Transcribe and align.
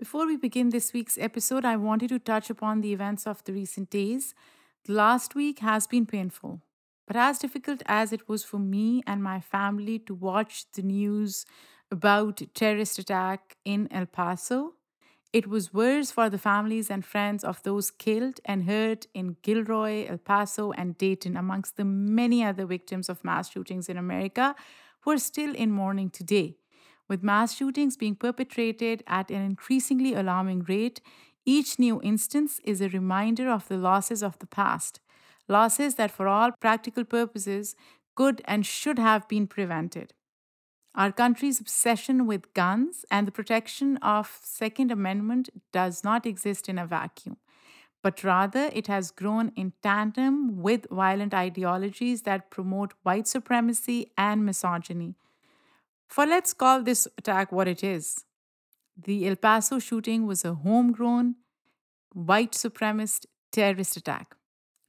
Before 0.00 0.26
we 0.26 0.38
begin 0.38 0.70
this 0.70 0.94
week's 0.94 1.18
episode, 1.18 1.62
I 1.66 1.76
wanted 1.76 2.08
to 2.08 2.18
touch 2.18 2.48
upon 2.48 2.80
the 2.80 2.94
events 2.94 3.26
of 3.26 3.44
the 3.44 3.52
recent 3.52 3.90
days. 3.90 4.34
The 4.86 4.94
last 4.94 5.34
week 5.34 5.58
has 5.58 5.86
been 5.86 6.06
painful, 6.06 6.62
but 7.06 7.16
as 7.16 7.38
difficult 7.38 7.82
as 7.84 8.10
it 8.10 8.26
was 8.26 8.42
for 8.42 8.58
me 8.58 9.02
and 9.06 9.22
my 9.22 9.40
family 9.40 9.98
to 9.98 10.14
watch 10.14 10.64
the 10.72 10.80
news 10.80 11.44
about 11.90 12.40
terrorist 12.54 12.98
attack 12.98 13.58
in 13.62 13.92
El 13.92 14.06
Paso, 14.06 14.72
it 15.34 15.46
was 15.46 15.74
worse 15.74 16.10
for 16.10 16.30
the 16.30 16.38
families 16.38 16.90
and 16.90 17.04
friends 17.04 17.44
of 17.44 17.62
those 17.62 17.90
killed 17.90 18.40
and 18.46 18.64
hurt 18.64 19.06
in 19.12 19.36
Gilroy, 19.42 20.06
El 20.06 20.16
Paso, 20.16 20.72
and 20.72 20.96
Dayton, 20.96 21.36
amongst 21.36 21.76
the 21.76 21.84
many 21.84 22.42
other 22.42 22.64
victims 22.64 23.10
of 23.10 23.22
mass 23.22 23.50
shootings 23.50 23.90
in 23.90 23.98
America 23.98 24.54
who 25.00 25.10
are 25.10 25.18
still 25.18 25.54
in 25.54 25.70
mourning 25.70 26.08
today. 26.08 26.56
With 27.10 27.24
mass 27.24 27.56
shootings 27.56 27.96
being 27.96 28.14
perpetrated 28.14 29.02
at 29.08 29.32
an 29.32 29.42
increasingly 29.42 30.14
alarming 30.14 30.60
rate, 30.68 31.00
each 31.44 31.76
new 31.76 32.00
instance 32.02 32.60
is 32.62 32.80
a 32.80 32.88
reminder 32.88 33.50
of 33.50 33.66
the 33.66 33.76
losses 33.76 34.22
of 34.22 34.38
the 34.38 34.46
past, 34.46 35.00
losses 35.48 35.96
that, 35.96 36.12
for 36.12 36.28
all 36.28 36.52
practical 36.60 37.04
purposes, 37.04 37.74
could 38.14 38.42
and 38.44 38.64
should 38.64 39.00
have 39.00 39.26
been 39.26 39.48
prevented. 39.48 40.14
Our 40.94 41.10
country's 41.10 41.58
obsession 41.58 42.28
with 42.28 42.54
guns 42.54 43.04
and 43.10 43.26
the 43.26 43.32
protection 43.32 43.96
of 43.96 44.38
Second 44.44 44.92
Amendment 44.92 45.48
does 45.72 46.04
not 46.04 46.26
exist 46.26 46.68
in 46.68 46.78
a 46.78 46.86
vacuum, 46.86 47.38
but 48.04 48.22
rather 48.22 48.70
it 48.72 48.86
has 48.86 49.10
grown 49.10 49.50
in 49.56 49.72
tandem 49.82 50.62
with 50.62 50.86
violent 50.92 51.34
ideologies 51.34 52.22
that 52.22 52.50
promote 52.50 52.94
white 53.02 53.26
supremacy 53.26 54.12
and 54.16 54.46
misogyny. 54.46 55.16
For 56.10 56.26
let's 56.26 56.52
call 56.52 56.82
this 56.82 57.06
attack 57.16 57.52
what 57.52 57.68
it 57.68 57.84
is. 57.84 58.24
The 59.00 59.28
El 59.28 59.36
Paso 59.36 59.78
shooting 59.78 60.26
was 60.26 60.44
a 60.44 60.54
homegrown 60.54 61.36
white 62.12 62.50
supremacist 62.50 63.26
terrorist 63.52 63.96
attack. 63.96 64.34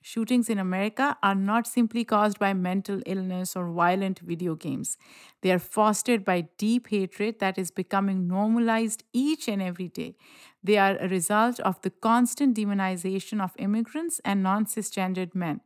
Shootings 0.01 0.49
in 0.49 0.57
America 0.57 1.15
are 1.21 1.35
not 1.35 1.67
simply 1.67 2.03
caused 2.03 2.39
by 2.39 2.53
mental 2.53 3.03
illness 3.05 3.55
or 3.55 3.71
violent 3.71 4.17
video 4.21 4.55
games. 4.55 4.97
They 5.43 5.51
are 5.51 5.59
fostered 5.59 6.25
by 6.25 6.47
deep 6.57 6.87
hatred 6.87 7.37
that 7.37 7.59
is 7.59 7.69
becoming 7.69 8.27
normalized 8.27 9.03
each 9.13 9.47
and 9.47 9.61
every 9.61 9.89
day. 9.89 10.15
They 10.63 10.79
are 10.79 10.97
a 10.97 11.07
result 11.07 11.59
of 11.59 11.79
the 11.83 11.91
constant 11.91 12.57
demonization 12.57 13.39
of 13.39 13.51
immigrants 13.59 14.19
and 14.25 14.41
non 14.41 14.65
cisgendered 14.65 15.35
men. 15.35 15.61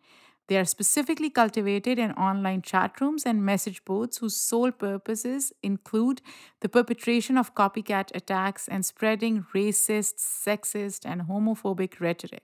They 0.48 0.58
are 0.58 0.66
specifically 0.66 1.30
cultivated 1.30 1.98
in 1.98 2.12
online 2.12 2.62
chat 2.62 3.02
rooms 3.02 3.26
and 3.26 3.44
message 3.46 3.84
boards 3.84 4.18
whose 4.18 4.38
sole 4.38 4.72
purposes 4.72 5.52
include 5.64 6.22
the 6.62 6.70
perpetration 6.70 7.38
of 7.38 7.56
copycat 7.56 8.12
attacks 8.14 8.68
and 8.68 8.86
spreading 8.86 9.46
racist, 9.56 10.16
sexist, 10.20 11.06
and 11.06 11.24
homophobic 11.24 12.00
rhetoric 12.00 12.44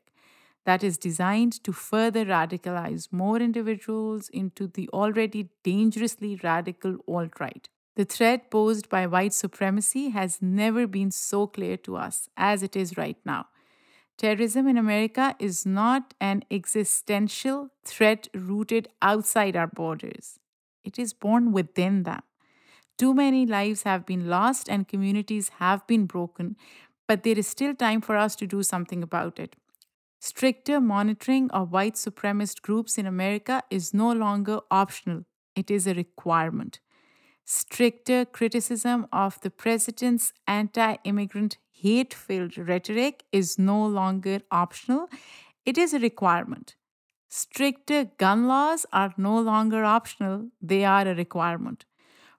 that 0.66 0.84
is 0.84 0.98
designed 0.98 1.64
to 1.64 1.72
further 1.72 2.26
radicalize 2.26 3.12
more 3.12 3.38
individuals 3.38 4.30
into 4.30 4.68
the 4.68 4.88
already 4.90 5.50
dangerously 5.64 6.40
radical 6.44 6.98
alt 7.08 7.40
right. 7.40 7.68
The 7.96 8.06
threat 8.06 8.50
posed 8.50 8.90
by 8.90 9.06
white 9.08 9.34
supremacy 9.34 10.10
has 10.10 10.42
never 10.42 10.88
been 10.88 11.12
so 11.12 11.48
clear 11.48 11.78
to 11.78 11.98
us 11.98 12.30
as 12.38 12.64
it 12.64 12.76
is 12.76 12.98
right 12.98 13.18
now. 13.26 13.48
Terrorism 14.22 14.68
in 14.68 14.78
America 14.78 15.36
is 15.40 15.66
not 15.66 16.14
an 16.22 16.44
existential 16.52 17.70
threat 17.84 18.28
rooted 18.36 18.88
outside 19.02 19.56
our 19.56 19.66
borders, 19.66 20.38
it 20.84 21.00
is 21.00 21.12
born 21.12 21.52
within 21.52 22.04
them. 22.04 22.22
Too 23.00 23.16
many 23.16 23.48
lives 23.48 23.82
have 23.82 24.06
been 24.06 24.28
lost 24.30 24.70
and 24.70 24.88
communities 24.88 25.50
have 25.58 25.88
been 25.88 26.06
broken, 26.06 26.56
but 27.08 27.24
there 27.24 27.40
is 27.40 27.48
still 27.48 27.74
time 27.74 28.00
for 28.00 28.16
us 28.16 28.36
to 28.36 28.46
do 28.46 28.62
something 28.62 29.02
about 29.02 29.40
it. 29.40 29.56
Stricter 30.20 30.80
monitoring 30.80 31.50
of 31.50 31.72
white 31.72 31.96
supremacist 31.96 32.62
groups 32.62 33.00
in 33.00 33.08
America 33.08 33.64
is 33.72 33.92
no 33.92 34.12
longer 34.12 34.60
optional, 34.70 35.24
it 35.56 35.72
is 35.72 35.88
a 35.88 35.96
requirement. 35.96 36.80
Stricter 37.54 38.24
criticism 38.24 39.08
of 39.12 39.42
the 39.42 39.50
president's 39.50 40.32
anti 40.48 40.96
immigrant 41.04 41.58
hate 41.74 42.14
filled 42.14 42.58
rhetoric 42.58 43.26
is 43.34 43.60
no 43.60 43.86
longer 43.86 44.40
optional, 44.52 45.10
it 45.66 45.78
is 45.78 45.94
a 45.94 46.00
requirement. 46.00 46.78
Stricter 47.28 48.06
gun 48.18 48.48
laws 48.48 48.86
are 48.94 49.14
no 49.18 49.38
longer 49.38 49.84
optional, 49.84 50.48
they 50.62 50.86
are 50.86 51.06
a 51.06 51.14
requirement. 51.14 51.84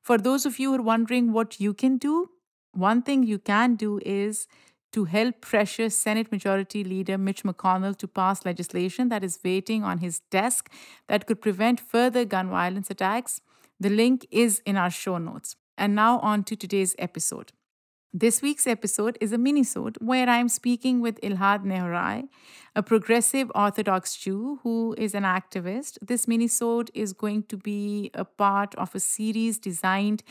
For 0.00 0.16
those 0.16 0.46
of 0.46 0.58
you 0.58 0.70
who 0.70 0.78
are 0.78 0.82
wondering 0.82 1.30
what 1.30 1.60
you 1.60 1.74
can 1.74 1.98
do, 1.98 2.30
one 2.72 3.02
thing 3.02 3.22
you 3.22 3.38
can 3.38 3.74
do 3.74 4.00
is 4.06 4.48
to 4.92 5.04
help 5.04 5.42
pressure 5.42 5.90
Senate 5.90 6.32
Majority 6.32 6.84
Leader 6.84 7.18
Mitch 7.18 7.42
McConnell 7.42 7.98
to 7.98 8.08
pass 8.08 8.46
legislation 8.46 9.10
that 9.10 9.22
is 9.22 9.40
waiting 9.44 9.84
on 9.84 9.98
his 9.98 10.20
desk 10.30 10.72
that 11.08 11.26
could 11.26 11.42
prevent 11.42 11.80
further 11.80 12.24
gun 12.24 12.48
violence 12.48 12.90
attacks. 12.90 13.42
The 13.82 13.90
link 13.90 14.28
is 14.30 14.62
in 14.64 14.76
our 14.76 14.90
show 14.90 15.18
notes. 15.18 15.56
And 15.76 15.96
now 15.96 16.20
on 16.20 16.44
to 16.44 16.54
today's 16.54 16.94
episode. 17.00 17.50
This 18.14 18.40
week's 18.40 18.68
episode 18.68 19.18
is 19.20 19.32
a 19.32 19.38
minisode 19.38 20.00
where 20.00 20.28
I'm 20.28 20.48
speaking 20.48 21.00
with 21.00 21.20
Elad 21.20 21.64
Nehorai, 21.64 22.28
a 22.76 22.82
progressive 22.84 23.50
Orthodox 23.56 24.14
Jew 24.14 24.60
who 24.62 24.94
is 24.96 25.16
an 25.16 25.24
activist. 25.24 25.98
This 26.00 26.26
minisode 26.26 26.90
is 26.94 27.12
going 27.12 27.42
to 27.48 27.56
be 27.56 28.12
a 28.14 28.24
part 28.24 28.72
of 28.76 28.94
a 28.94 29.00
series 29.00 29.58
designed 29.58 30.22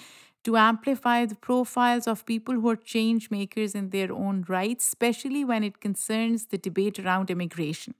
to 0.45 0.55
amplify 0.55 1.25
the 1.25 1.35
profiles 1.35 2.07
of 2.07 2.25
people 2.25 2.53
who 2.53 2.69
are 2.69 2.77
change 2.77 3.29
makers 3.31 3.75
in 3.75 3.89
their 3.89 4.13
own 4.13 4.45
right, 4.47 4.79
especially 4.79 5.43
when 5.43 5.65
it 5.65 5.81
concerns 5.81 6.45
the 6.45 6.57
debate 6.57 6.99
around 6.99 7.29
immigration. 7.29 7.95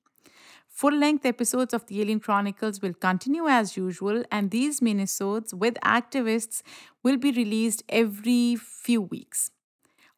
Full 0.72 0.98
length 0.98 1.26
episodes 1.26 1.74
of 1.74 1.86
the 1.86 2.02
Alien 2.02 2.22
Chronicles 2.22 2.82
will 2.82 2.94
continue 2.94 3.48
as 3.48 3.78
usual, 3.78 4.24
and 4.32 4.50
these 4.50 4.80
minisodes 4.80 5.54
with 5.54 5.76
activists 5.84 6.64
will 7.04 7.18
be 7.18 7.32
released 7.32 7.84
every 7.90 8.56
few 8.56 9.02
weeks. 9.02 9.52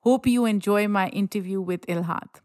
Hope 0.01 0.27
you 0.27 0.45
enjoy 0.45 0.87
my 0.87 1.09
interview 1.09 1.59
with 1.59 1.81
Elad. 1.87 2.42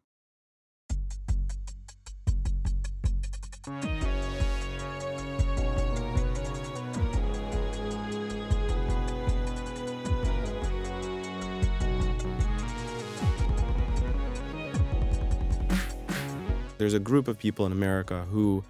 There's 16.79 16.95
a 16.95 17.01
group 17.01 17.29
of 17.29 17.39
people 17.39 17.67
in 17.67 17.73
America 17.73 18.25
who 18.31 18.65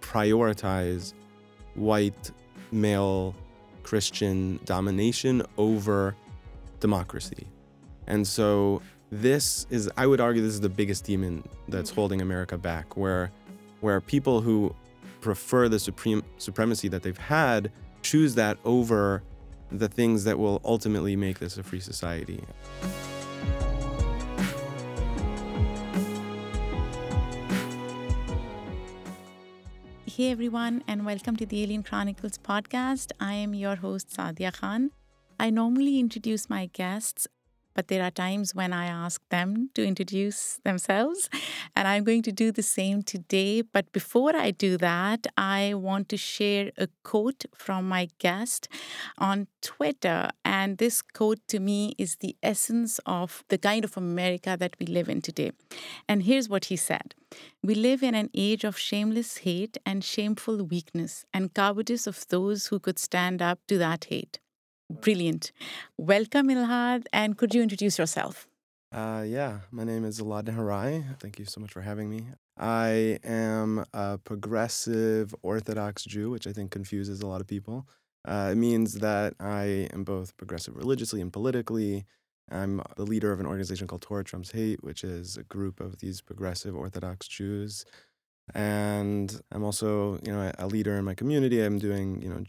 prioritize 0.00 1.14
white 1.74 2.30
male 2.70 3.34
Christian 3.82 4.60
domination 4.64 5.42
over 5.56 6.14
democracy. 6.80 7.46
And 8.06 8.26
so 8.26 8.82
this 9.10 9.66
is 9.70 9.90
I 9.96 10.06
would 10.06 10.20
argue 10.20 10.42
this 10.42 10.54
is 10.54 10.60
the 10.60 10.68
biggest 10.68 11.04
demon 11.04 11.42
that's 11.68 11.90
mm-hmm. 11.90 12.00
holding 12.00 12.20
America 12.20 12.56
back 12.56 12.96
where 12.96 13.32
where 13.80 14.00
people 14.00 14.40
who 14.40 14.74
prefer 15.20 15.68
the 15.68 15.78
supreme 15.78 16.22
supremacy 16.38 16.88
that 16.88 17.02
they've 17.02 17.18
had 17.18 17.70
choose 18.02 18.34
that 18.34 18.58
over 18.64 19.22
the 19.70 19.88
things 19.88 20.24
that 20.24 20.38
will 20.38 20.60
ultimately 20.64 21.16
make 21.16 21.38
this 21.38 21.56
a 21.56 21.62
free 21.62 21.80
society. 21.80 22.42
Hey 30.16 30.32
everyone, 30.32 30.82
and 30.88 31.06
welcome 31.06 31.36
to 31.36 31.46
the 31.46 31.62
Alien 31.62 31.84
Chronicles 31.84 32.36
podcast. 32.36 33.12
I 33.20 33.34
am 33.34 33.54
your 33.54 33.76
host, 33.76 34.08
Sadia 34.10 34.52
Khan. 34.52 34.90
I 35.38 35.50
normally 35.50 36.00
introduce 36.00 36.50
my 36.50 36.66
guests 36.66 37.28
but 37.74 37.88
there 37.88 38.02
are 38.02 38.10
times 38.10 38.54
when 38.54 38.72
I 38.72 38.86
ask 38.86 39.20
them 39.28 39.70
to 39.74 39.84
introduce 39.84 40.60
themselves, 40.64 41.28
and 41.76 41.86
I'm 41.86 42.04
going 42.04 42.22
to 42.22 42.32
do 42.32 42.52
the 42.52 42.62
same 42.62 43.02
today. 43.02 43.62
But 43.62 43.92
before 43.92 44.34
I 44.34 44.50
do 44.50 44.76
that, 44.78 45.26
I 45.36 45.74
want 45.74 46.08
to 46.10 46.16
share 46.16 46.72
a 46.76 46.88
quote 47.02 47.44
from 47.54 47.88
my 47.88 48.08
guest 48.18 48.68
on 49.18 49.46
Twitter. 49.62 50.30
And 50.44 50.78
this 50.78 51.02
quote 51.02 51.40
to 51.48 51.60
me 51.60 51.94
is 51.98 52.16
the 52.16 52.36
essence 52.42 53.00
of 53.06 53.44
the 53.48 53.58
kind 53.58 53.84
of 53.84 53.96
America 53.96 54.56
that 54.58 54.76
we 54.78 54.86
live 54.86 55.08
in 55.08 55.22
today. 55.22 55.52
And 56.08 56.22
here's 56.24 56.48
what 56.48 56.66
he 56.66 56.76
said 56.76 57.14
We 57.62 57.74
live 57.74 58.02
in 58.02 58.14
an 58.14 58.30
age 58.34 58.64
of 58.64 58.78
shameless 58.78 59.38
hate 59.38 59.78
and 59.86 60.02
shameful 60.04 60.64
weakness, 60.64 61.24
and 61.32 61.54
cowardice 61.54 62.06
of 62.06 62.26
those 62.28 62.66
who 62.66 62.78
could 62.78 62.98
stand 62.98 63.40
up 63.40 63.60
to 63.68 63.78
that 63.78 64.04
hate. 64.04 64.40
Brilliant. 64.90 65.52
Welcome, 65.96 66.48
Elad. 66.48 67.06
And 67.12 67.38
could 67.38 67.54
you 67.54 67.62
introduce 67.62 67.96
yourself? 67.96 68.48
Uh, 68.92 69.24
yeah, 69.24 69.60
my 69.70 69.84
name 69.84 70.04
is 70.04 70.20
Elad 70.20 70.46
Nehorai. 70.46 71.16
Thank 71.20 71.38
you 71.38 71.44
so 71.44 71.60
much 71.60 71.70
for 71.70 71.80
having 71.80 72.10
me. 72.10 72.26
I 72.58 73.20
am 73.22 73.84
a 73.94 74.18
progressive 74.18 75.32
Orthodox 75.42 76.02
Jew, 76.02 76.28
which 76.30 76.48
I 76.48 76.52
think 76.52 76.72
confuses 76.72 77.20
a 77.20 77.26
lot 77.28 77.40
of 77.40 77.46
people. 77.46 77.86
Uh, 78.26 78.48
it 78.50 78.56
means 78.56 78.94
that 78.94 79.34
I 79.38 79.88
am 79.92 80.02
both 80.02 80.36
progressive 80.36 80.74
religiously 80.74 81.20
and 81.20 81.32
politically. 81.32 82.04
I'm 82.50 82.82
the 82.96 83.04
leader 83.04 83.30
of 83.30 83.38
an 83.38 83.46
organization 83.46 83.86
called 83.86 84.02
Torah 84.02 84.24
Trumps 84.24 84.50
Hate, 84.50 84.82
which 84.82 85.04
is 85.04 85.36
a 85.36 85.44
group 85.44 85.78
of 85.78 86.00
these 86.00 86.20
progressive 86.20 86.74
Orthodox 86.74 87.28
Jews. 87.28 87.84
And 88.54 89.40
I'm 89.52 89.62
also, 89.64 90.18
you 90.24 90.32
know, 90.32 90.50
a 90.58 90.66
leader 90.66 90.96
in 90.96 91.04
my 91.04 91.14
community. 91.14 91.60
I'm 91.62 91.78
doing, 91.78 92.20
you 92.22 92.28
know, 92.28 92.42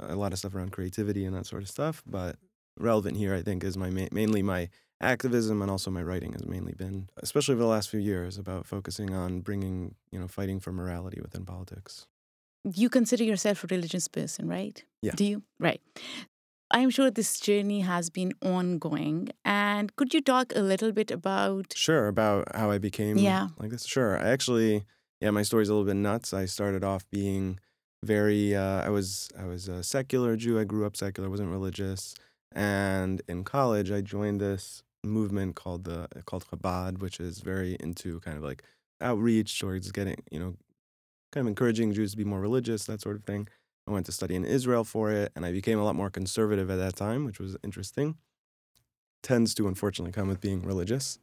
a 0.00 0.16
lot 0.16 0.32
of 0.32 0.38
stuff 0.38 0.54
around 0.54 0.72
creativity 0.72 1.24
and 1.24 1.34
that 1.36 1.46
sort 1.46 1.62
of 1.62 1.68
stuff. 1.68 2.02
But 2.06 2.36
relevant 2.78 3.16
here, 3.16 3.34
I 3.34 3.42
think, 3.42 3.62
is 3.64 3.76
my 3.76 3.90
ma- 3.90 4.08
mainly 4.12 4.42
my 4.42 4.68
activism 5.00 5.60
and 5.62 5.70
also 5.70 5.90
my 5.90 6.02
writing 6.02 6.32
has 6.32 6.46
mainly 6.46 6.72
been, 6.72 7.08
especially 7.22 7.52
over 7.54 7.62
the 7.62 7.68
last 7.68 7.88
few 7.90 8.00
years, 8.00 8.38
about 8.38 8.66
focusing 8.66 9.14
on 9.14 9.40
bringing, 9.40 9.94
you 10.10 10.18
know, 10.18 10.28
fighting 10.28 10.60
for 10.60 10.72
morality 10.72 11.20
within 11.20 11.44
politics. 11.44 12.06
You 12.64 12.88
consider 12.88 13.24
yourself 13.24 13.62
a 13.64 13.66
religious 13.66 14.08
person, 14.08 14.48
right? 14.48 14.82
Yeah. 15.02 15.12
Do 15.14 15.24
you? 15.24 15.42
Right. 15.60 15.80
I'm 16.70 16.90
sure 16.90 17.10
this 17.10 17.38
journey 17.38 17.80
has 17.80 18.08
been 18.10 18.32
ongoing. 18.42 19.28
And 19.44 19.94
could 19.96 20.14
you 20.14 20.22
talk 20.22 20.52
a 20.56 20.60
little 20.60 20.90
bit 20.90 21.10
about? 21.10 21.74
Sure, 21.76 22.08
about 22.08 22.56
how 22.56 22.70
I 22.70 22.78
became 22.78 23.18
Yeah. 23.18 23.48
like 23.58 23.70
this. 23.70 23.84
Sure. 23.84 24.18
I 24.18 24.30
actually, 24.30 24.84
yeah, 25.20 25.30
my 25.30 25.42
story's 25.42 25.68
a 25.68 25.72
little 25.72 25.86
bit 25.86 25.96
nuts. 25.96 26.32
I 26.32 26.46
started 26.46 26.84
off 26.84 27.04
being 27.10 27.58
very, 28.04 28.54
uh, 28.54 28.82
I 28.82 28.90
was, 28.90 29.30
I 29.38 29.46
was 29.46 29.68
a 29.68 29.82
secular 29.82 30.36
Jew. 30.36 30.58
I 30.58 30.64
grew 30.64 30.86
up 30.86 30.96
secular, 30.96 31.30
wasn't 31.30 31.50
religious. 31.50 32.14
And 32.52 33.22
in 33.28 33.44
college, 33.44 33.90
I 33.90 34.00
joined 34.00 34.40
this 34.40 34.82
movement 35.02 35.54
called 35.54 35.84
the 35.84 36.08
called 36.24 36.46
Chabad, 36.46 36.98
which 36.98 37.20
is 37.20 37.40
very 37.40 37.76
into 37.80 38.20
kind 38.20 38.36
of 38.36 38.42
like 38.42 38.62
outreach 39.00 39.58
just 39.60 39.92
getting, 39.92 40.16
you 40.30 40.38
know, 40.38 40.56
kind 41.32 41.46
of 41.46 41.48
encouraging 41.48 41.92
Jews 41.92 42.12
to 42.12 42.16
be 42.16 42.24
more 42.24 42.40
religious, 42.40 42.86
that 42.86 43.00
sort 43.00 43.16
of 43.16 43.24
thing. 43.24 43.48
I 43.86 43.90
went 43.90 44.06
to 44.06 44.12
study 44.12 44.34
in 44.34 44.44
Israel 44.44 44.84
for 44.84 45.10
it, 45.10 45.32
and 45.36 45.44
I 45.44 45.52
became 45.52 45.78
a 45.78 45.84
lot 45.84 45.94
more 45.96 46.08
conservative 46.08 46.70
at 46.70 46.76
that 46.76 46.96
time, 46.96 47.24
which 47.24 47.38
was 47.38 47.56
interesting. 47.62 48.16
Tends 49.22 49.54
to 49.56 49.68
unfortunately 49.68 50.12
come 50.12 50.28
with 50.28 50.40
being 50.40 50.62
religious. 50.62 51.18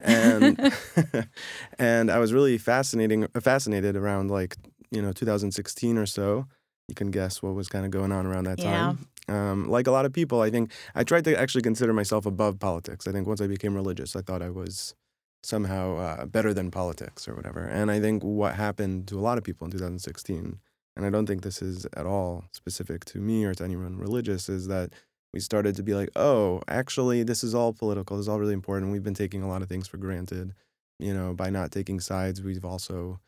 And 0.00 0.58
and 1.78 2.10
I 2.10 2.18
was 2.18 2.32
really 2.32 2.58
fascinating 2.58 3.26
fascinated 3.40 3.96
around 3.96 4.30
like, 4.30 4.56
you 4.90 5.02
know, 5.02 5.12
2016 5.12 5.98
or 5.98 6.06
so. 6.06 6.46
You 6.88 6.94
can 6.94 7.10
guess 7.10 7.42
what 7.42 7.54
was 7.54 7.68
kind 7.68 7.84
of 7.84 7.90
going 7.90 8.12
on 8.12 8.26
around 8.26 8.44
that 8.44 8.58
Yeah. 8.58 8.94
time. 8.94 9.08
Um, 9.28 9.68
like 9.68 9.88
a 9.88 9.90
lot 9.90 10.06
of 10.06 10.12
people, 10.12 10.40
I 10.40 10.50
think 10.50 10.70
I 10.94 11.02
tried 11.02 11.24
to 11.24 11.36
actually 11.38 11.62
consider 11.62 11.92
myself 11.92 12.26
above 12.26 12.60
politics. 12.60 13.08
I 13.08 13.12
think 13.12 13.26
once 13.26 13.40
I 13.40 13.48
became 13.48 13.74
religious, 13.74 14.14
I 14.14 14.20
thought 14.20 14.40
I 14.40 14.50
was 14.50 14.94
somehow 15.42 15.96
uh, 15.96 16.26
better 16.26 16.54
than 16.54 16.70
politics 16.70 17.26
or 17.26 17.34
whatever. 17.34 17.60
And 17.64 17.90
I 17.90 17.98
think 18.00 18.22
what 18.22 18.54
happened 18.54 19.08
to 19.08 19.18
a 19.18 19.20
lot 19.20 19.36
of 19.36 19.42
people 19.42 19.64
in 19.64 19.72
2016, 19.72 20.60
and 20.96 21.04
I 21.06 21.10
don't 21.10 21.26
think 21.26 21.42
this 21.42 21.60
is 21.60 21.86
at 21.96 22.06
all 22.06 22.44
specific 22.52 23.04
to 23.06 23.18
me 23.18 23.44
or 23.44 23.54
to 23.54 23.64
anyone 23.64 23.98
religious, 23.98 24.48
is 24.48 24.68
that 24.68 24.92
we 25.36 25.40
started 25.40 25.76
to 25.76 25.82
be 25.82 25.92
like, 25.92 26.08
oh, 26.16 26.62
actually, 26.66 27.22
this 27.22 27.44
is 27.44 27.54
all 27.54 27.74
political. 27.74 28.16
This 28.16 28.24
is 28.24 28.28
all 28.30 28.40
really 28.40 28.54
important. 28.54 28.90
We've 28.90 29.02
been 29.02 29.12
taking 29.12 29.42
a 29.42 29.48
lot 29.48 29.60
of 29.60 29.68
things 29.68 29.86
for 29.86 29.98
granted. 29.98 30.54
You 30.98 31.12
know, 31.12 31.34
by 31.34 31.50
not 31.50 31.70
taking 31.70 32.00
sides, 32.00 32.40
we've 32.42 32.64
also 32.64 33.20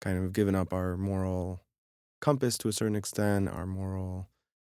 kind 0.00 0.16
of 0.16 0.32
given 0.32 0.54
up 0.54 0.72
our 0.72 0.96
moral 0.96 1.60
compass 2.20 2.56
to 2.58 2.68
a 2.68 2.72
certain 2.72 2.94
extent, 2.94 3.48
our 3.48 3.66
moral 3.66 4.28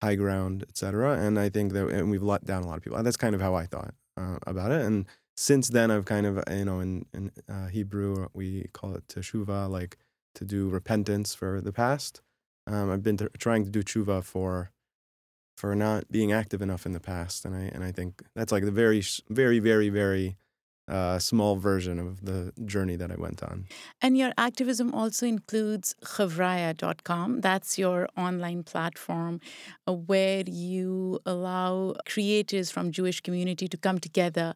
high 0.01 0.15
ground, 0.15 0.63
et 0.69 0.77
cetera. 0.77 1.19
And 1.19 1.37
I 1.37 1.49
think 1.49 1.73
that 1.73 1.89
and 1.89 2.09
we've 2.09 2.23
let 2.23 2.45
down 2.45 2.63
a 2.63 2.67
lot 2.67 2.77
of 2.77 2.83
people. 2.83 3.03
That's 3.03 3.17
kind 3.17 3.35
of 3.35 3.41
how 3.41 3.53
I 3.53 3.65
thought 3.65 3.93
uh, 4.15 4.37
about 4.47 4.71
it. 4.71 4.85
And 4.85 5.07
since 5.35 5.67
then, 5.67 5.91
I've 5.91 6.05
kind 6.05 6.25
of, 6.25 6.41
you 6.49 6.63
know, 6.63 6.79
in, 6.79 7.05
in 7.13 7.31
uh, 7.49 7.67
Hebrew, 7.67 8.29
we 8.33 8.69
call 8.71 8.95
it 8.95 9.05
teshuva, 9.09 9.69
like 9.69 9.97
to 10.35 10.45
do 10.45 10.69
repentance 10.69 11.35
for 11.35 11.59
the 11.59 11.73
past. 11.73 12.21
Um, 12.65 12.89
I've 12.89 13.03
been 13.03 13.19
trying 13.37 13.65
to 13.65 13.69
do 13.69 13.83
tshuva 13.83 14.23
for 14.23 14.71
for 15.57 15.75
not 15.75 16.09
being 16.09 16.31
active 16.31 16.61
enough 16.61 16.85
in 16.85 16.93
the 16.93 16.99
past, 16.99 17.43
and 17.45 17.55
I 17.55 17.71
and 17.73 17.83
I 17.83 17.91
think 17.91 18.23
that's 18.35 18.51
like 18.51 18.63
the 18.63 18.71
very 18.71 19.03
very 19.29 19.59
very 19.59 19.89
very 19.89 20.37
uh, 20.87 21.19
small 21.19 21.57
version 21.57 21.99
of 21.99 22.23
the 22.23 22.53
journey 22.65 22.95
that 22.95 23.11
I 23.11 23.15
went 23.15 23.43
on. 23.43 23.65
And 24.01 24.17
your 24.17 24.31
activism 24.37 24.93
also 24.93 25.25
includes 25.25 25.95
Hevria.com. 26.03 27.41
That's 27.41 27.77
your 27.77 28.07
online 28.15 28.63
platform 28.63 29.41
uh, 29.85 29.93
where 29.93 30.43
you 30.47 31.19
allow 31.25 31.95
creators 32.07 32.71
from 32.71 32.91
Jewish 32.91 33.19
community 33.19 33.67
to 33.67 33.77
come 33.77 33.99
together. 33.99 34.53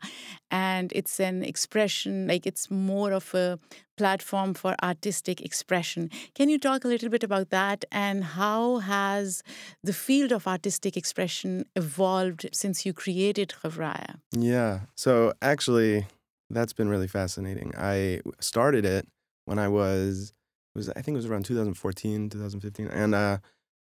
And 0.49 0.91
it's 0.95 1.19
an 1.19 1.43
expression, 1.43 2.27
like 2.27 2.47
it's 2.47 2.71
more 2.71 3.11
of 3.11 3.33
a 3.35 3.59
platform 4.01 4.55
for 4.55 4.73
artistic 4.81 5.41
expression. 5.41 6.09
Can 6.33 6.49
you 6.49 6.57
talk 6.57 6.83
a 6.83 6.87
little 6.87 7.09
bit 7.15 7.23
about 7.23 7.51
that 7.51 7.85
and 7.91 8.23
how 8.23 8.79
has 8.79 9.43
the 9.83 9.93
field 9.93 10.31
of 10.31 10.47
artistic 10.47 10.97
expression 10.97 11.65
evolved 11.75 12.49
since 12.51 12.83
you 12.83 12.93
created 12.93 13.53
Hevria? 13.61 14.15
Yeah. 14.31 14.73
So 14.95 15.33
actually, 15.53 16.07
that's 16.49 16.73
been 16.73 16.89
really 16.89 17.07
fascinating. 17.07 17.73
I 17.77 18.21
started 18.39 18.85
it 18.85 19.07
when 19.45 19.59
I 19.59 19.67
was 19.67 20.33
was 20.73 20.89
I 20.89 21.01
think 21.03 21.13
it 21.15 21.21
was 21.23 21.27
around 21.27 21.45
2014, 21.45 22.29
2015, 22.29 22.87
and 22.87 23.13
uh, 23.13 23.37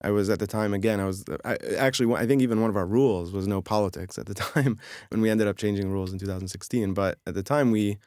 I 0.01 0.11
was 0.11 0.29
at 0.29 0.39
the 0.39 0.47
time 0.47 0.73
again. 0.73 1.01
I 1.01 1.05
was 1.05 1.25
I, 1.43 1.57
actually 1.77 2.15
I 2.15 2.25
think 2.25 2.41
even 2.41 2.61
one 2.61 2.69
of 2.69 2.77
our 2.77 2.87
rules 2.87 3.33
was 3.33 3.45
no 3.45 3.61
politics 3.61 4.17
at 4.17 4.25
the 4.25 4.33
time, 4.53 4.77
and 5.11 5.21
we 5.21 5.29
ended 5.29 5.47
up 5.49 5.57
changing 5.57 5.91
rules 5.91 6.13
in 6.13 6.19
2016. 6.19 6.93
But 6.93 7.17
at 7.27 7.33
the 7.33 7.43
time, 7.43 7.71
we 7.71 7.97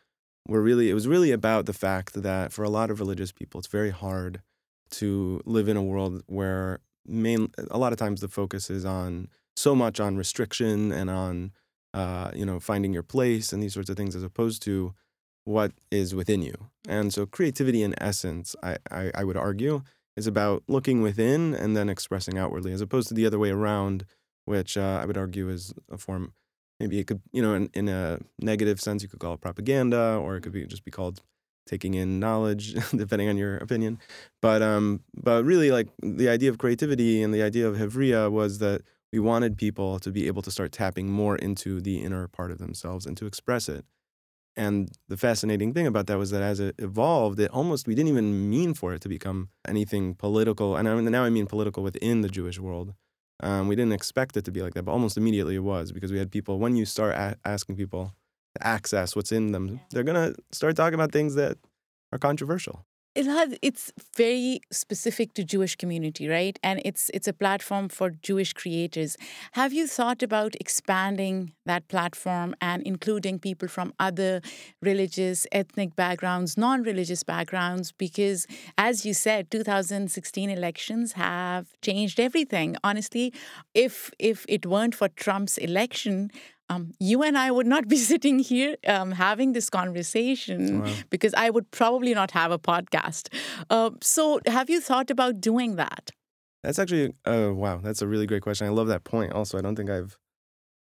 were 0.49 0.63
really 0.63 0.91
it 0.91 0.95
was 0.95 1.09
really 1.09 1.31
about 1.33 1.67
the 1.67 1.73
fact 1.73 2.23
that 2.23 2.53
for 2.53 2.65
a 2.65 2.71
lot 2.71 2.91
of 2.91 3.01
religious 3.01 3.33
people, 3.33 3.59
it's 3.59 3.69
very 3.69 3.91
hard 3.91 4.43
to 4.93 5.41
live 5.45 5.69
in 5.69 5.77
a 5.77 5.83
world 5.83 6.23
where 6.27 6.81
main 7.07 7.51
a 7.71 7.79
lot 7.79 7.93
of 7.93 7.99
times 7.99 8.21
the 8.21 8.29
focus 8.29 8.71
is 8.71 8.85
on 8.85 9.29
so 9.57 9.75
much 9.75 10.01
on 10.01 10.17
restriction 10.17 10.93
and 10.93 11.11
on 11.11 11.53
uh, 11.95 12.31
you 12.35 12.45
know 12.45 12.61
finding 12.61 12.93
your 12.93 13.03
place 13.03 13.53
and 13.53 13.63
these 13.63 13.75
sorts 13.75 13.91
of 13.91 13.97
things 13.97 14.17
as 14.17 14.23
opposed 14.23 14.63
to 14.63 14.95
what 15.45 15.73
is 15.91 16.15
within 16.15 16.43
you. 16.43 16.55
And 16.89 17.13
so 17.13 17.27
creativity 17.27 17.83
in 17.83 17.95
essence 18.01 18.55
I, 18.63 18.77
I, 18.91 19.11
I 19.15 19.25
would 19.25 19.37
argue 19.37 19.83
is 20.17 20.27
about 20.27 20.63
looking 20.69 21.03
within 21.03 21.55
and 21.55 21.77
then 21.77 21.89
expressing 21.89 22.39
outwardly 22.39 22.73
as 22.73 22.81
opposed 22.81 23.09
to 23.09 23.15
the 23.15 23.27
other 23.27 23.39
way 23.39 23.51
around 23.51 24.05
which 24.45 24.77
uh, 24.77 24.99
i 25.03 25.07
would 25.07 25.17
argue 25.17 25.49
is 25.49 25.73
a 25.91 25.99
form 25.99 26.33
maybe 26.81 26.99
it 26.99 27.07
could 27.07 27.21
you 27.33 27.43
know 27.43 27.55
in, 27.55 27.71
in 27.75 27.89
a 27.89 28.19
negative 28.41 28.81
sense 28.81 29.03
you 29.03 29.09
could 29.09 29.21
call 29.21 29.35
it 29.35 29.41
propaganda 29.41 30.19
or 30.23 30.37
it 30.37 30.41
could 30.41 30.53
be 30.53 30.67
just 30.67 30.85
be 30.85 30.91
called 30.91 31.21
taking 31.67 31.95
in 31.95 32.19
knowledge 32.19 32.75
depending 32.97 33.29
on 33.29 33.37
your 33.37 33.57
opinion. 33.59 33.99
But 34.43 34.63
um 34.63 35.01
but 35.15 35.45
really 35.45 35.71
like 35.71 35.89
the 36.03 36.29
idea 36.29 36.51
of 36.51 36.59
creativity 36.59 37.23
and 37.23 37.33
the 37.33 37.43
idea 37.43 37.69
of 37.69 37.77
hevria 37.77 38.31
was 38.31 38.59
that 38.59 38.83
we 39.13 39.19
wanted 39.19 39.57
people 39.57 39.99
to 40.01 40.11
be 40.11 40.27
able 40.27 40.43
to 40.43 40.51
start 40.51 40.73
tapping 40.73 41.11
more 41.11 41.37
into 41.37 41.81
the 41.81 41.99
inner 41.99 42.29
part 42.29 42.51
of 42.51 42.59
themselves 42.59 43.07
and 43.07 43.17
to 43.17 43.27
express 43.27 43.69
it. 43.69 43.85
And 44.57 44.91
the 45.09 45.17
fascinating 45.17 45.73
thing 45.73 45.87
about 45.87 46.07
that 46.09 46.19
was 46.19 46.31
that 46.31 46.43
as 46.43 46.61
it 46.61 46.75
evolved 46.79 47.39
it 47.41 47.51
almost 47.51 47.87
we 47.87 47.95
didn't 47.95 48.09
even 48.09 48.51
mean 48.51 48.75
for 48.75 48.93
it 48.95 49.01
to 49.03 49.09
become 49.09 49.51
anything 49.67 50.15
political. 50.15 50.77
And 50.77 50.89
I 50.89 50.95
mean, 50.95 51.11
now 51.11 51.25
i 51.25 51.31
mean 51.31 51.47
political 51.47 51.83
within 51.83 52.21
the 52.23 52.29
jewish 52.29 52.59
world 52.59 52.95
um, 53.43 53.69
we 53.69 53.77
didn't 53.77 53.93
expect 53.93 54.37
it 54.37 54.45
to 54.45 54.51
be 54.51 54.63
like 54.63 54.75
that 54.75 54.85
but 54.85 54.93
almost 54.93 55.17
immediately 55.17 55.55
it 55.55 55.65
was 55.65 55.93
because 55.93 56.13
we 56.13 56.19
had 56.19 56.31
people 56.31 56.59
when 56.59 56.77
you 56.77 56.85
start 56.85 57.15
a- 57.15 57.37
asking 57.45 57.77
people 57.77 58.15
to 58.55 58.67
access 58.67 59.15
what's 59.17 59.33
in 59.33 59.53
them 59.53 59.81
they're 59.91 60.03
going 60.05 60.33
to 60.33 60.39
start 60.53 60.77
talking 60.77 60.95
about 60.95 61.13
things 61.13 61.35
that 61.35 61.57
are 62.13 62.19
controversial 62.19 62.85
it 63.15 63.27
has 63.27 63.57
it's 63.61 63.93
very 64.17 64.61
specific 64.71 65.35
to 65.35 65.43
jewish 65.43 65.75
community 65.77 66.29
right? 66.29 66.59
And 66.63 66.81
it's 66.85 67.11
it's 67.13 67.27
a 67.27 67.33
platform 67.33 67.89
for 67.89 68.11
jewish 68.11 68.53
creators. 68.53 69.17
Have 69.53 69.73
you 69.73 69.87
thought 69.87 70.23
about 70.23 70.55
expanding 70.61 71.53
that 71.67 71.89
platform 71.89 72.55
and 72.61 72.83
including 72.85 73.39
people 73.39 73.69
from 73.69 73.93
other 73.99 74.41
religious 74.81 75.47
ethnic 75.51 75.97
backgrounds 75.97 76.57
non-religious 76.57 77.25
backgrounds? 77.25 77.93
Because 77.93 78.47
as 78.79 79.05
you 79.05 79.15
said 79.15 79.51
2016 79.51 80.49
elections 80.51 81.13
have 81.13 81.67
changed 81.83 82.21
everything. 82.21 82.77
Honestly 82.85 83.33
if 83.75 84.13
if 84.19 84.47
it 84.49 84.67
weren't 84.67 84.95
for 84.95 85.09
trump's 85.09 85.59
election 85.59 86.31
um, 86.71 86.93
you 87.01 87.23
and 87.23 87.37
I 87.37 87.51
would 87.51 87.67
not 87.67 87.89
be 87.89 87.97
sitting 88.13 88.39
here 88.39 88.77
um, 88.87 89.11
having 89.13 89.53
this 89.53 89.69
conversation 89.69 90.81
Wow. 90.83 90.93
because 91.11 91.35
I 91.35 91.51
would 91.51 91.71
probably 91.71 92.15
not 92.15 92.31
have 92.31 92.51
a 92.53 92.59
podcast. 92.59 93.29
Uh, 93.69 93.91
so, 94.03 94.41
have 94.47 94.71
you 94.71 94.81
thought 94.81 95.11
about 95.11 95.41
doing 95.41 95.77
that? 95.77 96.11
That's 96.63 96.79
actually, 96.79 97.15
oh, 97.25 97.53
wow. 97.55 97.81
That's 97.83 98.03
a 98.03 98.07
really 98.07 98.27
great 98.27 98.43
question. 98.43 98.67
I 98.67 98.71
love 98.71 98.89
that 98.89 99.05
point. 99.05 99.33
Also, 99.33 99.59
I 99.59 99.63
don't 99.63 99.77
think 99.77 99.91
I've 99.91 100.17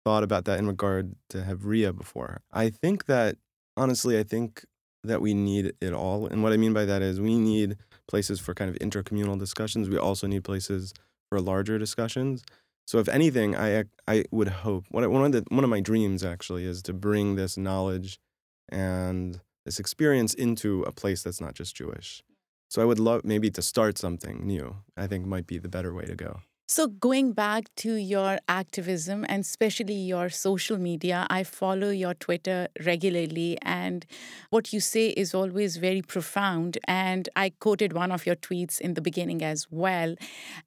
thought 0.06 0.24
about 0.24 0.46
that 0.46 0.60
in 0.60 0.68
regard 0.68 1.16
to 1.30 1.38
Hevria 1.40 1.96
before. 1.98 2.42
I 2.52 2.70
think 2.70 3.06
that, 3.06 3.38
honestly, 3.78 4.20
I 4.20 4.24
think 4.24 4.66
that 5.04 5.22
we 5.22 5.34
need 5.34 5.74
it 5.82 5.94
all. 5.94 6.28
And 6.28 6.44
what 6.44 6.54
I 6.54 6.58
mean 6.58 6.74
by 6.74 6.86
that 6.86 7.02
is 7.02 7.20
we 7.20 7.38
need 7.38 7.78
places 8.08 8.40
for 8.40 8.54
kind 8.54 8.70
of 8.70 8.78
intercommunal 8.80 9.40
discussions. 9.40 9.90
We 9.90 9.98
also 9.98 10.28
need 10.28 10.44
places 10.44 10.94
for 11.30 11.40
larger 11.42 11.80
discussions. 11.80 12.44
So, 12.92 13.00
if 13.00 13.08
anything, 13.08 13.56
I 13.56 13.86
I 14.06 14.26
would 14.32 14.50
hope 14.50 14.86
of- 14.92 15.10
one 15.10 15.24
of 15.24 15.32
the 15.32 15.46
one 15.48 15.64
of 15.64 15.70
my 15.70 15.80
dreams 15.80 16.26
actually 16.26 16.66
is 16.66 16.82
to 16.82 16.94
bring 16.94 17.36
this 17.36 17.56
knowledge 17.56 18.20
and 18.68 19.40
this 19.64 19.80
experience 19.80 20.34
into 20.34 20.84
a 20.84 20.92
place 20.92 21.24
that's 21.24 21.40
not 21.40 21.54
just 21.54 21.74
Jewish. 21.74 22.22
So 22.68 22.82
I 22.82 22.86
would 22.86 23.00
love 23.00 23.24
maybe 23.24 23.50
to 23.52 23.62
start 23.62 23.98
something 23.98 24.46
new. 24.46 24.76
I 24.98 25.08
think 25.08 25.26
might 25.26 25.48
be 25.48 25.58
the 25.58 25.70
better 25.70 25.94
way 25.94 26.04
to 26.04 26.16
go. 26.16 26.42
So, 26.74 26.88
going 26.88 27.34
back 27.34 27.66
to 27.84 27.96
your 27.96 28.40
activism 28.48 29.26
and 29.28 29.42
especially 29.42 29.94
your 29.94 30.30
social 30.30 30.78
media, 30.78 31.28
I 31.30 31.44
follow 31.44 31.90
your 31.90 32.14
Twitter 32.14 32.70
regularly, 32.86 33.58
and 33.62 34.06
what 34.52 34.72
you 34.72 34.80
say 34.80 35.10
is 35.10 35.36
always 35.36 35.76
very 35.76 36.02
profound. 36.02 36.78
And 36.88 37.28
I 37.36 37.50
quoted 37.60 37.92
one 37.92 38.10
of 38.10 38.26
your 38.26 38.38
tweets 38.38 38.80
in 38.80 38.94
the 38.94 39.02
beginning 39.02 39.44
as 39.44 39.68
well. 39.70 40.16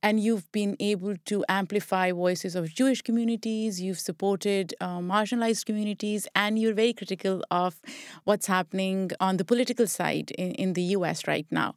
And 0.03 0.21
you've 0.21 0.53
been 0.53 0.77
able 0.79 1.15
to 1.25 1.43
amplify 1.49 2.13
voices 2.13 2.55
of 2.55 2.69
Jewish 2.75 3.01
communities, 3.01 3.81
you've 3.81 3.99
supported 3.99 4.75
uh, 4.83 4.99
marginalized 4.99 5.65
communities, 5.65 6.29
and 6.35 6.59
you're 6.59 6.75
very 6.75 6.93
critical 6.93 7.43
of 7.51 7.81
what's 8.25 8.47
happening 8.47 9.11
on 9.21 9.39
the 9.39 9.45
political 9.47 9.87
side 9.87 10.33
in, 10.33 10.51
in 10.51 10.73
the 10.75 10.83
US 10.99 11.27
right 11.27 11.47
now. 11.51 11.75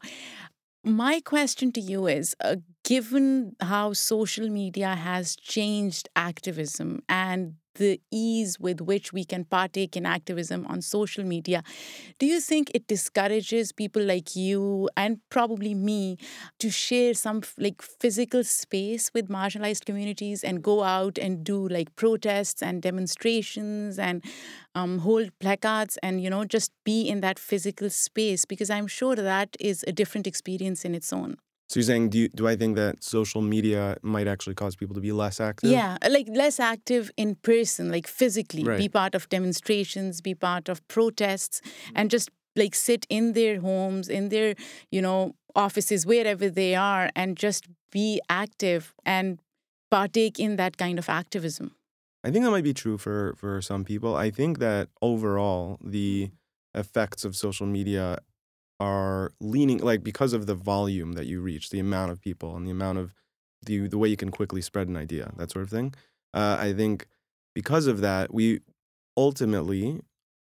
My 0.83 1.19
question 1.19 1.73
to 1.73 1.81
you 1.81 2.07
is 2.07 2.33
uh, 2.39 2.57
given 2.87 3.53
how 3.59 3.91
social 3.91 4.47
media 4.49 4.95
has 4.95 5.35
changed 5.35 6.07
activism 6.15 7.03
and 7.09 7.55
the 7.75 7.99
ease 8.09 8.57
with 8.59 8.79
which 8.81 9.11
we 9.13 9.25
can 9.25 9.43
partake 9.43 9.97
in 9.97 10.05
activism 10.05 10.65
on 10.67 10.81
social 10.81 11.23
media, 11.25 11.61
do 12.17 12.25
you 12.25 12.39
think 12.39 12.71
it 12.73 12.87
discourages 12.87 13.71
people 13.71 14.01
like 14.01 14.35
you 14.35 14.89
and 14.95 15.19
probably 15.29 15.75
me 15.75 16.17
to 16.59 16.69
share 16.69 17.13
some 17.13 17.41
like 17.57 17.81
physical 17.81 18.43
space 18.43 19.11
with 19.13 19.27
marginalized 19.27 19.85
communities 19.85 20.43
and 20.43 20.63
go 20.63 20.81
out 20.83 21.17
and 21.17 21.43
do 21.43 21.67
like 21.67 21.93
protests 21.97 22.63
and 22.63 22.81
demonstrations 22.81 23.99
and 23.99 24.23
um, 24.75 24.99
hold 24.99 25.29
placards 25.39 25.97
and 26.01 26.21
you 26.21 26.29
know 26.29 26.45
just 26.45 26.71
be 26.85 27.01
in 27.09 27.21
that 27.21 27.37
physical 27.37 27.89
space? 27.89 28.45
Because 28.45 28.69
i'm 28.69 28.87
sure 28.87 29.15
that 29.15 29.57
is 29.59 29.83
a 29.87 29.91
different 29.91 30.25
experience 30.25 30.85
in 30.85 30.95
its 30.95 31.11
own 31.11 31.37
so 31.67 31.79
you're 31.79 31.85
saying, 31.85 32.09
do 32.09 32.19
you, 32.19 32.29
do 32.29 32.47
I 32.47 32.55
think 32.55 32.77
that 32.77 33.03
social 33.03 33.41
media 33.41 33.97
might 34.01 34.25
actually 34.27 34.55
cause 34.55 34.77
people 34.77 34.95
to 34.95 35.01
be 35.01 35.11
less 35.11 35.41
active? 35.41 35.69
Yeah, 35.69 35.97
like 36.09 36.27
less 36.29 36.61
active 36.61 37.11
in 37.17 37.35
person, 37.35 37.91
like 37.91 38.07
physically, 38.07 38.63
Right. 38.63 38.77
be 38.77 38.87
part 38.87 39.13
of 39.15 39.27
demonstrations, 39.27 40.21
be 40.21 40.33
part 40.33 40.69
of 40.69 40.87
protests, 40.87 41.61
and 41.93 42.07
mm. 42.07 42.11
just 42.11 42.29
like 42.55 42.73
sit 42.73 43.05
in 43.09 43.33
their 43.33 43.59
homes, 43.59 44.07
in 44.07 44.29
their 44.29 44.55
you 44.91 45.01
know 45.01 45.35
offices, 45.55 46.05
wherever 46.05 46.49
they 46.49 46.73
are, 46.73 47.09
and 47.15 47.35
just 47.35 47.65
be 47.91 48.21
active 48.29 48.93
and 49.05 49.39
partake 49.91 50.39
in 50.39 50.55
that 50.55 50.77
kind 50.77 50.97
of 50.97 51.09
activism. 51.09 51.75
I 52.23 52.31
think 52.31 52.45
that 52.45 52.51
might 52.51 52.63
be 52.63 52.73
true 52.73 52.97
for 52.97 53.35
for 53.37 53.61
some 53.61 53.83
people. 53.83 54.15
I 54.15 54.31
think 54.31 54.59
that 54.59 54.87
overall 55.01 55.79
the 55.83 56.31
mm. 56.31 56.79
effects 56.79 57.25
of 57.25 57.35
social 57.35 57.67
media 57.67 58.19
are 58.79 59.31
leaning 59.39 59.79
like 59.79 60.03
because 60.03 60.33
of 60.33 60.45
the 60.45 60.55
volume 60.55 61.13
that 61.13 61.25
you 61.25 61.41
reach, 61.41 61.69
the 61.69 61.79
amount 61.79 62.11
of 62.11 62.21
people 62.21 62.55
and 62.55 62.67
the 62.67 62.71
amount 62.71 62.97
of 62.99 63.13
the 63.65 63.87
the 63.87 63.97
way 63.97 64.07
you 64.07 64.17
can 64.17 64.31
quickly 64.31 64.61
spread 64.61 64.87
an 64.87 64.97
idea, 64.97 65.31
that 65.37 65.51
sort 65.51 65.63
of 65.63 65.69
thing. 65.69 65.93
Uh, 66.33 66.57
I 66.59 66.73
think 66.73 67.07
because 67.55 67.87
of 67.87 68.01
that, 68.01 68.33
we 68.33 68.61
ultimately, 69.15 70.01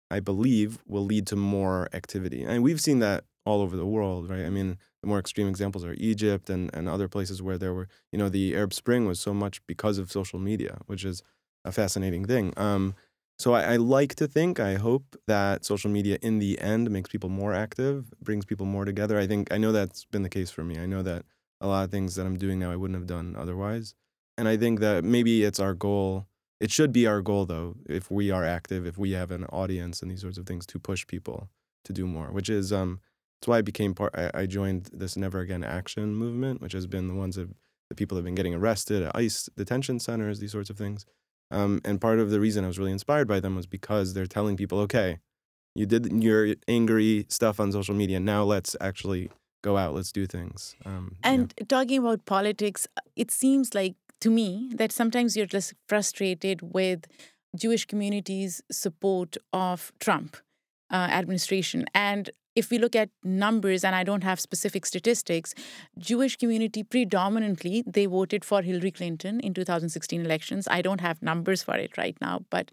I 0.09 0.19
believe, 0.19 0.79
will 0.87 1.05
lead 1.05 1.27
to 1.27 1.35
more 1.35 1.87
activity, 1.93 2.43
and 2.43 2.63
we've 2.63 2.81
seen 2.81 2.99
that 2.99 3.25
all 3.45 3.61
over 3.61 3.75
the 3.75 3.85
world, 3.85 4.29
right? 4.29 4.45
I 4.45 4.49
mean, 4.49 4.77
the 5.01 5.07
more 5.07 5.19
extreme 5.19 5.47
examples 5.47 5.85
are 5.85 5.93
Egypt 5.97 6.49
and 6.49 6.69
and 6.73 6.89
other 6.89 7.07
places 7.07 7.41
where 7.41 7.57
there 7.57 7.73
were, 7.73 7.87
you 8.11 8.17
know, 8.17 8.29
the 8.29 8.55
Arab 8.55 8.73
Spring 8.73 9.05
was 9.05 9.19
so 9.19 9.33
much 9.33 9.65
because 9.67 9.97
of 9.97 10.11
social 10.11 10.39
media, 10.39 10.79
which 10.87 11.05
is 11.05 11.21
a 11.65 11.71
fascinating 11.71 12.25
thing. 12.25 12.53
Um, 12.57 12.95
so 13.39 13.53
I, 13.53 13.73
I 13.73 13.75
like 13.77 14.15
to 14.15 14.27
think, 14.27 14.59
I 14.59 14.75
hope 14.75 15.15
that 15.27 15.65
social 15.65 15.89
media 15.89 16.17
in 16.21 16.39
the 16.39 16.59
end 16.61 16.89
makes 16.91 17.09
people 17.09 17.29
more 17.29 17.53
active, 17.53 18.13
brings 18.21 18.45
people 18.45 18.65
more 18.65 18.85
together. 18.85 19.17
I 19.17 19.27
think 19.27 19.51
I 19.51 19.57
know 19.57 19.71
that's 19.71 20.05
been 20.05 20.23
the 20.23 20.29
case 20.29 20.51
for 20.51 20.63
me. 20.63 20.79
I 20.79 20.85
know 20.85 21.01
that 21.03 21.25
a 21.59 21.67
lot 21.67 21.83
of 21.83 21.91
things 21.91 22.15
that 22.15 22.25
I'm 22.25 22.37
doing 22.37 22.59
now 22.59 22.71
I 22.71 22.75
wouldn't 22.75 22.97
have 22.97 23.07
done 23.07 23.35
otherwise. 23.37 23.95
And 24.37 24.47
I 24.47 24.57
think 24.57 24.79
that 24.79 25.03
maybe 25.03 25.43
it's 25.43 25.59
our 25.59 25.73
goal. 25.73 26.27
It 26.59 26.71
should 26.71 26.91
be 26.91 27.07
our 27.07 27.21
goal 27.21 27.45
though, 27.45 27.75
if 27.87 28.09
we 28.11 28.31
are 28.31 28.45
active, 28.45 28.85
if 28.85 28.97
we 28.97 29.11
have 29.11 29.31
an 29.31 29.45
audience 29.45 30.01
and 30.01 30.11
these 30.11 30.21
sorts 30.21 30.37
of 30.37 30.45
things 30.45 30.65
to 30.67 30.79
push 30.79 31.05
people 31.07 31.49
to 31.85 31.93
do 31.93 32.07
more, 32.07 32.31
which 32.31 32.49
is 32.49 32.71
um 32.71 32.99
that's 33.41 33.47
why 33.47 33.57
I 33.57 33.61
became 33.61 33.93
part 33.93 34.13
I, 34.15 34.31
I 34.33 34.45
joined 34.45 34.89
this 34.93 35.17
Never 35.17 35.39
Again 35.39 35.63
Action 35.63 36.15
movement, 36.15 36.61
which 36.61 36.73
has 36.73 36.87
been 36.87 37.07
the 37.07 37.13
ones 37.13 37.37
of 37.37 37.53
the 37.89 37.95
people 37.95 38.15
have 38.15 38.25
been 38.25 38.35
getting 38.35 38.53
arrested 38.53 39.03
at 39.03 39.15
ICE 39.15 39.49
detention 39.57 39.99
centers, 39.99 40.39
these 40.39 40.51
sorts 40.51 40.69
of 40.69 40.77
things. 40.77 41.05
Um, 41.53 41.81
and 41.85 42.01
part 42.01 42.19
of 42.19 42.31
the 42.31 42.39
reason 42.39 42.63
I 42.63 42.67
was 42.67 42.79
really 42.79 42.91
inspired 42.91 43.27
by 43.27 43.39
them 43.39 43.55
was 43.55 43.67
because 43.67 44.13
they're 44.13 44.25
telling 44.25 44.57
people, 44.57 44.79
okay, 44.79 45.19
you 45.75 45.85
did 45.85 46.11
your 46.23 46.55
angry 46.67 47.25
stuff 47.29 47.59
on 47.59 47.71
social 47.71 47.95
media. 47.95 48.19
Now 48.19 48.43
let's 48.43 48.75
actually 48.81 49.29
go 49.63 49.77
out. 49.77 49.93
Let's 49.93 50.11
do 50.11 50.25
things. 50.27 50.75
Um, 50.85 51.15
yeah. 51.23 51.31
And 51.31 51.53
talking 51.67 51.99
about 51.99 52.25
politics, 52.25 52.87
it 53.15 53.31
seems 53.31 53.73
like 53.73 53.95
to 54.21 54.29
me 54.29 54.71
that 54.75 54.91
sometimes 54.91 55.35
you're 55.35 55.45
just 55.45 55.73
frustrated 55.87 56.61
with 56.61 57.05
Jewish 57.55 57.85
communities' 57.85 58.61
support 58.71 59.37
of 59.51 59.91
Trump 59.99 60.37
uh, 60.91 61.07
administration. 61.11 61.85
And 61.93 62.29
if 62.55 62.69
we 62.69 62.77
look 62.77 62.95
at 62.95 63.09
numbers, 63.23 63.83
and 63.83 63.95
I 63.95 64.03
don't 64.03 64.23
have 64.23 64.39
specific 64.39 64.85
statistics, 64.85 65.53
Jewish 65.97 66.35
community 66.37 66.83
predominantly 66.83 67.83
they 67.85 68.05
voted 68.05 68.45
for 68.45 68.61
Hillary 68.61 68.91
Clinton 68.91 69.39
in 69.39 69.53
2016 69.53 70.25
elections. 70.25 70.67
I 70.69 70.81
don't 70.81 71.01
have 71.01 71.21
numbers 71.21 71.63
for 71.63 71.75
it 71.75 71.97
right 71.97 72.17
now, 72.21 72.41
but 72.49 72.71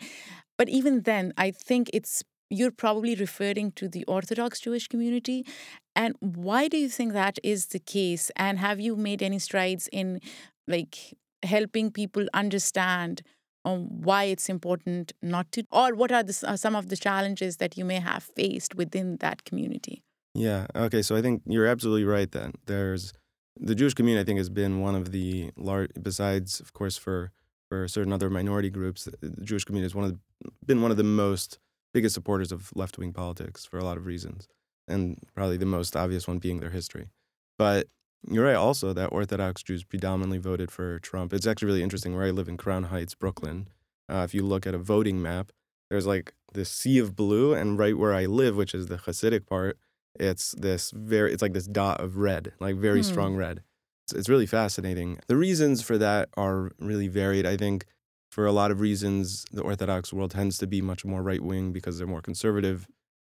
but 0.58 0.68
even 0.68 1.02
then, 1.02 1.32
I 1.38 1.52
think 1.52 1.88
it's 1.94 2.22
you're 2.50 2.72
probably 2.72 3.14
referring 3.14 3.72
to 3.72 3.88
the 3.88 4.04
Orthodox 4.04 4.60
Jewish 4.60 4.88
community. 4.88 5.46
And 5.94 6.16
why 6.20 6.68
do 6.68 6.76
you 6.76 6.88
think 6.88 7.12
that 7.12 7.38
is 7.42 7.66
the 7.66 7.78
case? 7.78 8.30
And 8.36 8.58
have 8.58 8.80
you 8.80 8.96
made 8.96 9.22
any 9.22 9.38
strides 9.38 9.88
in 9.92 10.20
like 10.66 11.16
helping 11.42 11.90
people 11.90 12.26
understand 12.34 13.22
um, 13.64 14.02
why 14.02 14.24
it's 14.24 14.48
important 14.48 15.12
not 15.22 15.50
to, 15.52 15.64
or 15.70 15.94
what 15.94 16.12
are 16.12 16.22
the, 16.22 16.44
uh, 16.46 16.56
some 16.56 16.74
of 16.74 16.88
the 16.88 16.96
challenges 16.96 17.58
that 17.58 17.76
you 17.76 17.84
may 17.84 18.00
have 18.00 18.22
faced 18.22 18.74
within 18.74 19.16
that 19.18 19.44
community? 19.44 20.02
Yeah. 20.34 20.66
Okay. 20.74 21.02
So 21.02 21.16
I 21.16 21.22
think 21.22 21.42
you're 21.46 21.66
absolutely 21.66 22.04
right. 22.04 22.30
Then 22.30 22.52
there's 22.66 23.12
the 23.56 23.74
Jewish 23.74 23.94
community. 23.94 24.22
I 24.22 24.24
think 24.24 24.38
has 24.38 24.50
been 24.50 24.80
one 24.80 24.94
of 24.94 25.12
the 25.12 25.50
large, 25.56 25.90
besides 26.00 26.60
of 26.60 26.72
course 26.72 26.96
for 26.96 27.32
for 27.68 27.86
certain 27.86 28.12
other 28.12 28.28
minority 28.28 28.68
groups, 28.68 29.08
the 29.20 29.44
Jewish 29.44 29.64
community 29.64 29.84
has 29.84 29.94
one 29.94 30.04
of 30.04 30.12
the, 30.12 30.50
been 30.66 30.82
one 30.82 30.90
of 30.90 30.96
the 30.96 31.04
most 31.04 31.58
biggest 31.94 32.14
supporters 32.14 32.50
of 32.50 32.70
left 32.74 32.98
wing 32.98 33.12
politics 33.12 33.64
for 33.64 33.78
a 33.78 33.84
lot 33.84 33.96
of 33.96 34.06
reasons, 34.06 34.48
and 34.88 35.18
probably 35.34 35.56
the 35.56 35.66
most 35.66 35.96
obvious 35.96 36.26
one 36.26 36.38
being 36.38 36.58
their 36.58 36.70
history. 36.70 37.10
But 37.58 37.86
you're 38.28 38.44
right 38.44 38.54
also 38.56 38.92
that 38.92 39.12
Orthodox 39.12 39.62
Jews 39.62 39.84
predominantly 39.84 40.38
voted 40.38 40.70
for 40.70 40.98
Trump. 40.98 41.32
It's 41.32 41.46
actually 41.46 41.66
really 41.66 41.82
interesting. 41.82 42.14
Where 42.14 42.26
I 42.26 42.30
live 42.30 42.48
in 42.48 42.56
Crown 42.56 42.84
Heights, 42.84 43.14
Brooklyn, 43.14 43.68
uh, 44.08 44.22
if 44.24 44.34
you 44.34 44.42
look 44.42 44.66
at 44.66 44.74
a 44.74 44.78
voting 44.78 45.22
map, 45.22 45.52
there's 45.88 46.06
like 46.06 46.34
this 46.52 46.70
sea 46.70 46.98
of 46.98 47.16
blue, 47.16 47.54
and 47.54 47.78
right 47.78 47.96
where 47.96 48.14
I 48.14 48.26
live, 48.26 48.56
which 48.56 48.74
is 48.74 48.86
the 48.86 48.96
Hasidic 48.96 49.46
part, 49.46 49.78
it's 50.18 50.52
this 50.52 50.90
very, 50.90 51.32
it's 51.32 51.42
like 51.42 51.52
this 51.52 51.66
dot 51.66 52.00
of 52.00 52.16
red, 52.16 52.52
like 52.60 52.76
very 52.76 52.98
Hmm. 53.00 53.04
strong 53.04 53.36
red. 53.36 53.62
It's, 54.04 54.12
it's 54.12 54.28
really 54.28 54.46
fascinating. 54.46 55.18
The 55.28 55.36
reasons 55.36 55.82
for 55.82 55.96
that 55.98 56.28
are 56.36 56.72
really 56.78 57.08
varied. 57.08 57.46
I 57.46 57.56
think 57.56 57.86
for 58.30 58.46
a 58.46 58.52
lot 58.52 58.70
of 58.70 58.80
reasons, 58.80 59.44
the 59.52 59.62
Orthodox 59.62 60.12
world 60.12 60.32
tends 60.32 60.58
to 60.58 60.66
be 60.66 60.80
much 60.82 61.04
more 61.04 61.22
right 61.22 61.42
wing 61.42 61.72
because 61.72 61.98
they're 61.98 62.06
more 62.06 62.22
conservative 62.22 62.86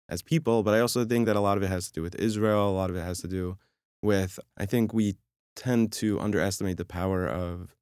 as 0.09 0.21
people. 0.21 0.63
But 0.63 0.73
I 0.73 0.79
also 0.79 1.05
think 1.05 1.25
that 1.27 1.35
a 1.35 1.39
lot 1.39 1.57
of 1.57 1.63
it 1.63 1.69
has 1.69 1.87
to 1.87 1.93
do 1.93 2.01
with 2.01 2.15
Israel. 2.15 2.69
A 2.69 2.71
lot 2.71 2.89
of 2.89 2.95
it 2.95 3.01
has 3.01 3.19
to 3.21 3.27
do 3.27 3.57
with, 4.01 4.39
I 4.57 4.65
think 4.65 4.93
we 4.93 5.15
tend 5.55 5.91
to 5.93 6.19
underestimate 6.19 6.77
the 6.77 6.85
power 6.85 7.27
of 7.27 7.75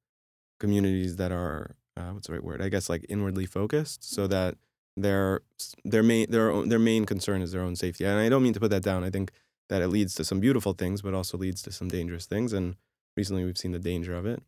communities 0.58 1.16
that 1.16 1.32
are, 1.32 1.76
uh, 1.96 2.10
what's 2.10 2.26
the 2.26 2.34
right 2.34 2.44
word? 2.44 2.60
I 2.60 2.68
guess 2.68 2.88
like 2.88 3.06
inwardly 3.08 3.46
focused 3.46 4.04
so 4.12 4.26
that 4.26 4.56
their 4.96 5.40
their 5.84 6.02
main 6.02 6.30
their 6.30 6.50
own, 6.50 6.68
their 6.68 6.78
main 6.78 7.04
concern 7.04 7.42
is 7.42 7.52
their 7.52 7.62
own 7.62 7.76
safety. 7.76 8.04
And 8.04 8.18
I 8.18 8.28
don't 8.28 8.42
mean 8.42 8.52
to 8.54 8.60
put 8.60 8.70
that 8.70 8.82
down. 8.82 9.04
I 9.04 9.10
think 9.10 9.32
that 9.68 9.82
it 9.82 9.88
leads 9.88 10.14
to 10.16 10.24
some 10.24 10.40
beautiful 10.40 10.72
things, 10.72 11.02
but 11.02 11.14
also 11.14 11.38
leads 11.38 11.62
to 11.62 11.72
some 11.72 11.88
dangerous 11.88 12.26
things. 12.26 12.52
And 12.52 12.76
recently, 13.16 13.44
we've 13.44 13.58
seen 13.58 13.72
the 13.72 13.78
danger 13.78 14.14
of 14.14 14.26
it. 14.26 14.42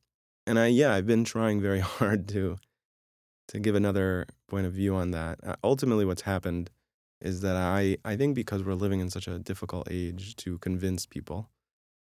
And 0.47 0.59
I, 0.59 0.67
yeah, 0.67 0.93
I've 0.93 1.07
been 1.07 1.25
trying 1.25 1.61
very 1.61 1.81
hard 1.99 2.29
to 2.29 2.59
to 3.49 3.59
give 3.59 3.75
another 3.75 4.27
point 4.49 4.67
of 4.67 4.73
view 4.73 4.95
on 4.95 5.11
that. 5.13 5.39
Uh, 5.45 5.57
ultimately, 5.63 6.05
what's 6.05 6.23
happened 6.23 6.71
is 7.21 7.41
that 7.41 7.57
I 7.57 7.97
I 8.05 8.17
think 8.17 8.35
because 8.35 8.63
we're 8.63 8.75
living 8.75 9.01
in 9.01 9.11
such 9.11 9.29
a 9.29 9.39
difficult 9.39 9.89
age 9.91 10.37
to 10.37 10.59
convince 10.59 11.07
people 11.07 11.49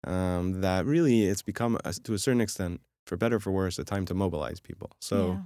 um, 0.05 0.61
that 0.61 0.85
really 0.85 1.23
it's 1.23 1.41
become 1.41 1.77
a, 1.85 1.93
to 1.93 2.13
a 2.13 2.19
certain 2.19 2.41
extent, 2.41 2.81
for 3.05 3.17
better 3.17 3.37
or 3.37 3.39
for 3.39 3.51
worse, 3.51 3.77
a 3.79 3.83
time 3.83 4.05
to 4.05 4.13
mobilize 4.13 4.59
people. 4.59 4.91
So 4.99 5.17
Yeah. 5.27 5.39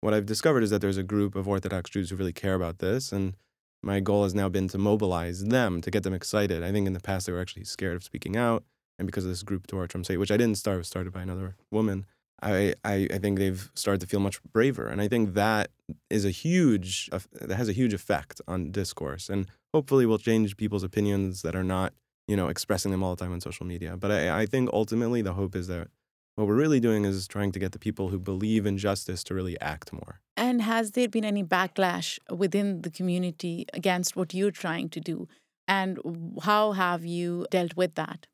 what 0.00 0.14
I've 0.14 0.26
discovered 0.26 0.62
is 0.62 0.70
that 0.70 0.80
there's 0.80 0.96
a 0.98 1.02
group 1.02 1.34
of 1.34 1.46
Orthodox 1.48 1.90
Jews 1.90 2.10
who 2.10 2.16
really 2.16 2.32
care 2.32 2.54
about 2.54 2.78
this, 2.78 3.12
and 3.12 3.36
my 3.82 4.00
goal 4.00 4.22
has 4.24 4.34
now 4.34 4.48
been 4.48 4.68
to 4.68 4.78
mobilize 4.78 5.44
them 5.44 5.80
to 5.80 5.90
get 5.90 6.02
them 6.02 6.14
excited. 6.14 6.62
I 6.62 6.72
think 6.72 6.86
in 6.86 6.92
the 6.92 7.00
past 7.00 7.26
they 7.26 7.32
were 7.32 7.40
actually 7.40 7.64
scared 7.64 7.96
of 7.96 8.04
speaking 8.04 8.36
out, 8.36 8.64
and 8.98 9.06
because 9.06 9.24
of 9.24 9.30
this 9.30 9.42
group 9.42 9.66
Torah 9.66 9.88
Trumps 9.88 10.08
Hate, 10.08 10.18
which 10.18 10.30
I 10.30 10.36
didn't 10.36 10.58
start, 10.58 10.78
was 10.78 10.88
started 10.88 11.12
by 11.12 11.22
another 11.22 11.56
woman. 11.70 12.06
I, 12.44 12.74
I, 12.84 13.06
I 13.12 13.18
think 13.18 13.38
they've 13.38 13.70
started 13.74 14.00
to 14.00 14.06
feel 14.08 14.18
much 14.18 14.42
braver, 14.42 14.88
and 14.88 15.00
I 15.00 15.06
think 15.08 15.34
that 15.34 15.70
is 16.10 16.24
a 16.24 16.30
huge 16.30 17.08
that 17.10 17.54
has 17.56 17.68
a 17.68 17.72
huge 17.72 17.94
effect 17.94 18.40
on 18.48 18.72
discourse, 18.72 19.28
and 19.28 19.48
hopefully 19.72 20.06
will 20.06 20.18
change 20.18 20.56
people's 20.56 20.82
opinions 20.82 21.42
that 21.42 21.54
are 21.54 21.62
not 21.62 21.92
you 22.28 22.36
know 22.36 22.48
expressing 22.48 22.90
them 22.92 23.02
all 23.02 23.14
the 23.14 23.22
time 23.22 23.32
on 23.32 23.40
social 23.40 23.66
media. 23.66 23.96
But 23.96 24.10
I, 24.10 24.42
I 24.42 24.46
think 24.46 24.70
ultimately 24.72 25.22
the 25.22 25.34
hope 25.34 25.54
is 25.56 25.66
that 25.66 25.88
What 26.34 26.46
we're 26.48 26.54
really 26.54 26.80
doing 26.80 27.04
is 27.04 27.28
trying 27.28 27.52
to 27.52 27.58
get 27.58 27.72
the 27.72 27.78
people 27.78 28.08
who 28.08 28.18
believe 28.18 28.64
in 28.64 28.78
justice 28.78 29.22
to 29.24 29.34
really 29.34 29.60
act 29.60 29.92
more. 29.92 30.20
And 30.36 30.62
has 30.62 30.92
there 30.92 31.08
been 31.08 31.24
any 31.24 31.44
backlash 31.44 32.18
within 32.30 32.82
the 32.82 32.90
community 32.90 33.66
against 33.74 34.16
what 34.16 34.32
you're 34.32 34.50
trying 34.50 34.88
to 34.90 35.00
do? 35.00 35.28
And 35.68 35.98
how 36.42 36.72
have 36.72 37.04
you 37.04 37.46
dealt 37.50 37.76
with 37.76 37.94
that? 37.96 38.26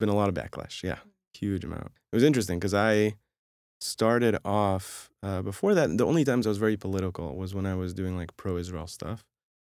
Been 0.00 0.08
a 0.08 0.14
lot 0.14 0.28
of 0.28 0.34
backlash, 0.34 0.82
yeah, 0.82 0.98
huge 1.34 1.64
amount. 1.64 1.92
It 2.12 2.16
was 2.16 2.24
interesting 2.24 2.58
because 2.58 2.74
I 2.74 3.14
started 3.80 4.38
off 4.44 5.08
uh, 5.22 5.42
before 5.42 5.74
that. 5.74 5.96
The 5.96 6.04
only 6.04 6.24
times 6.24 6.46
I 6.46 6.50
was 6.50 6.58
very 6.58 6.76
political 6.76 7.36
was 7.36 7.54
when 7.54 7.64
I 7.64 7.74
was 7.76 7.94
doing 7.94 8.16
like 8.16 8.36
pro-Israel 8.36 8.88
stuff, 8.88 9.24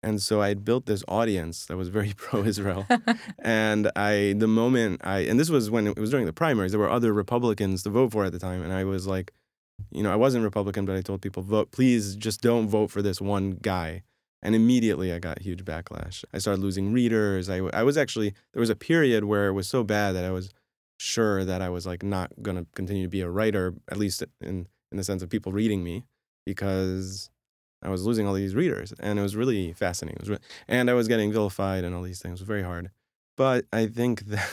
and 0.04 0.20
so 0.20 0.42
I 0.42 0.52
built 0.52 0.84
this 0.84 1.02
audience 1.08 1.64
that 1.66 1.76
was 1.76 1.88
very 1.88 2.12
pro-Israel. 2.16 2.86
and 3.38 3.90
I, 3.96 4.34
the 4.36 4.46
moment 4.46 5.00
I, 5.02 5.20
and 5.20 5.40
this 5.40 5.50
was 5.50 5.70
when 5.70 5.86
it 5.86 5.98
was 5.98 6.10
during 6.10 6.26
the 6.26 6.32
primaries, 6.32 6.72
there 6.72 6.78
were 6.80 6.90
other 6.90 7.12
Republicans 7.12 7.82
to 7.84 7.90
vote 7.90 8.12
for 8.12 8.24
at 8.24 8.32
the 8.32 8.38
time, 8.38 8.62
and 8.62 8.72
I 8.72 8.84
was 8.84 9.06
like, 9.06 9.32
you 9.90 10.02
know, 10.02 10.12
I 10.12 10.16
wasn't 10.16 10.44
Republican, 10.44 10.84
but 10.84 10.94
I 10.94 11.00
told 11.00 11.22
people, 11.22 11.42
vote, 11.42 11.72
please, 11.72 12.14
just 12.16 12.42
don't 12.42 12.68
vote 12.68 12.90
for 12.90 13.02
this 13.02 13.20
one 13.20 13.58
guy. 13.62 14.02
And 14.42 14.54
immediately 14.54 15.10
I 15.12 15.18
got 15.18 15.40
huge 15.40 15.64
backlash. 15.64 16.22
I 16.32 16.38
started 16.38 16.62
losing 16.62 16.92
readers. 16.92 17.48
I, 17.48 17.56
I 17.72 17.82
was 17.82 17.96
actually, 17.96 18.34
there 18.52 18.60
was 18.60 18.70
a 18.70 18.76
period 18.76 19.24
where 19.24 19.48
it 19.48 19.52
was 19.52 19.66
so 19.66 19.82
bad 19.82 20.12
that 20.12 20.24
I 20.24 20.30
was 20.30 20.52
sure 20.98 21.44
that 21.44 21.62
I 21.62 21.70
was 21.70 21.86
like 21.86 22.02
not 22.02 22.30
going 22.42 22.58
to 22.58 22.66
continue 22.74 23.04
to 23.04 23.08
be 23.08 23.22
a 23.22 23.30
writer, 23.30 23.74
at 23.90 23.96
least 23.96 24.22
in, 24.40 24.68
in 24.92 24.98
the 24.98 25.02
sense 25.02 25.22
of 25.22 25.30
people 25.30 25.50
reading 25.50 25.82
me, 25.82 26.04
because 26.44 27.30
I 27.84 27.90
was 27.90 28.04
losing 28.04 28.26
all 28.26 28.34
these 28.34 28.54
readers. 28.54 28.92
And 29.00 29.18
it 29.18 29.22
was 29.22 29.36
really 29.36 29.72
fascinating. 29.72 30.18
Was 30.26 30.38
and 30.68 30.90
I 30.90 30.94
was 30.94 31.08
getting 31.08 31.32
vilified 31.32 31.84
and 31.84 31.94
all 31.94 32.02
these 32.02 32.20
things. 32.20 32.40
It 32.40 32.42
was 32.42 32.48
very 32.48 32.62
hard. 32.62 32.90
But 33.36 33.66
I 33.72 33.86
think 33.86 34.20
that, 34.26 34.48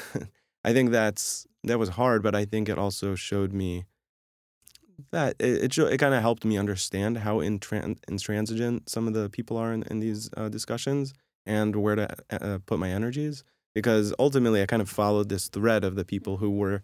I 0.64 0.74
think 0.74 0.92
that's, 0.92 1.48
that 1.64 1.80
was 1.80 1.90
hard, 1.90 2.24
but 2.24 2.36
I 2.36 2.46
think 2.46 2.70
it 2.70 2.78
also 2.78 3.16
showed 3.16 3.54
me 3.54 3.86
that 5.12 5.36
it 5.40 5.64
it, 5.64 5.78
it 5.78 5.98
kind 5.98 6.14
of 6.14 6.22
helped 6.22 6.46
me 6.46 6.58
understand 6.58 7.20
how 7.20 7.38
intran- 7.38 7.98
intransigent 8.08 8.90
some 8.90 9.08
of 9.08 9.14
the 9.14 9.30
people 9.30 9.58
are 9.58 9.74
in, 9.74 9.84
in 9.84 10.00
these 10.00 10.30
uh, 10.38 10.50
discussions 10.50 11.14
and 11.46 11.76
where 11.76 11.96
to 11.96 12.16
uh, 12.30 12.36
uh, 12.36 12.60
put 12.66 12.80
my 12.80 12.90
energies 12.90 13.44
because 13.74 14.14
ultimately 14.20 14.62
I 14.62 14.66
kind 14.66 14.82
of 14.82 14.90
followed 14.90 15.30
this 15.30 15.48
thread 15.48 15.84
of 15.84 15.96
the 15.96 16.06
people 16.06 16.38
who 16.38 16.52
were 16.52 16.84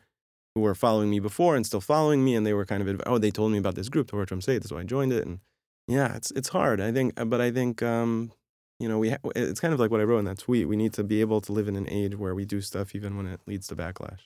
who 0.55 0.61
were 0.61 0.75
following 0.75 1.09
me 1.09 1.19
before 1.19 1.55
and 1.55 1.65
still 1.65 1.81
following 1.81 2.25
me 2.25 2.35
and 2.35 2.45
they 2.45 2.53
were 2.53 2.65
kind 2.65 2.87
of 2.87 3.01
oh 3.05 3.17
they 3.17 3.31
told 3.31 3.51
me 3.51 3.57
about 3.57 3.75
this 3.75 3.89
group 3.89 4.07
Torah 4.07 4.25
Trumps 4.25 4.47
Hate 4.47 4.65
why 4.71 4.79
I 4.79 4.83
joined 4.83 5.13
it 5.13 5.25
and 5.25 5.39
yeah 5.87 6.15
it's 6.15 6.31
it's 6.31 6.49
hard 6.49 6.81
I 6.81 6.91
think 6.91 7.19
uh, 7.19 7.25
but 7.25 7.41
I 7.41 7.51
think 7.51 7.81
um, 7.81 8.31
you 8.79 8.87
know 8.89 8.99
we 8.99 9.11
ha- 9.11 9.17
it's 9.35 9.59
kind 9.59 9.73
of 9.73 9.79
like 9.79 9.91
what 9.91 10.01
I 10.01 10.03
wrote 10.03 10.19
in 10.19 10.25
that 10.25 10.39
tweet 10.39 10.67
we 10.67 10.75
need 10.75 10.93
to 10.93 11.03
be 11.03 11.21
able 11.21 11.41
to 11.41 11.51
live 11.51 11.67
in 11.67 11.75
an 11.75 11.87
age 11.89 12.15
where 12.15 12.35
we 12.35 12.45
do 12.45 12.61
stuff 12.61 12.95
even 12.95 13.17
when 13.17 13.27
it 13.27 13.41
leads 13.47 13.67
to 13.67 13.75
backlash 13.75 14.21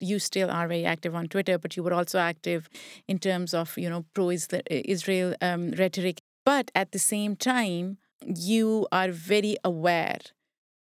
you 0.00 0.18
still 0.18 0.50
are 0.50 0.66
very 0.66 0.86
active 0.86 1.14
on 1.14 1.28
Twitter, 1.28 1.58
but 1.58 1.76
you 1.76 1.82
were 1.82 1.92
also 1.92 2.18
active 2.18 2.68
in 3.06 3.18
terms 3.18 3.54
of 3.54 3.76
you 3.76 3.88
know 3.88 4.04
pro 4.14 4.30
Israel 4.30 5.34
um, 5.40 5.72
rhetoric. 5.72 6.20
But 6.44 6.70
at 6.74 6.92
the 6.92 6.98
same 6.98 7.36
time, 7.36 7.98
you 8.24 8.88
are 8.90 9.10
very 9.10 9.56
aware 9.62 10.20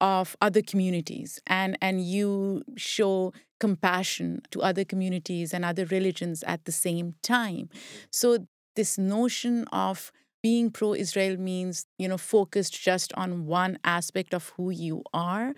of 0.01 0.36
other 0.41 0.62
communities 0.62 1.39
and 1.48 1.77
and 1.81 2.03
you 2.03 2.63
show 2.75 3.33
compassion 3.60 4.41
to 4.51 4.62
other 4.62 4.83
communities 4.83 5.53
and 5.53 5.63
other 5.63 5.86
religions 5.86 6.43
at 6.43 6.65
the 6.65 6.72
same 6.72 7.13
time. 7.22 7.69
So 8.12 8.48
this 8.75 8.97
notion 8.97 9.65
of 9.71 10.11
being 10.41 10.69
pro 10.69 10.93
Israel 10.93 11.37
means, 11.37 11.85
you 11.97 12.07
know, 12.07 12.17
focused 12.17 12.79
just 12.79 13.13
on 13.13 13.45
one 13.45 13.79
aspect 13.83 14.33
of 14.33 14.49
who 14.57 14.69
you 14.69 15.03
are. 15.13 15.53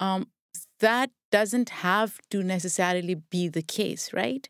Um, 0.00 0.28
that 0.80 1.10
doesn't 1.30 1.68
have 1.68 2.18
to 2.30 2.42
necessarily 2.42 3.14
be 3.14 3.48
the 3.48 3.62
case, 3.62 4.12
right? 4.12 4.48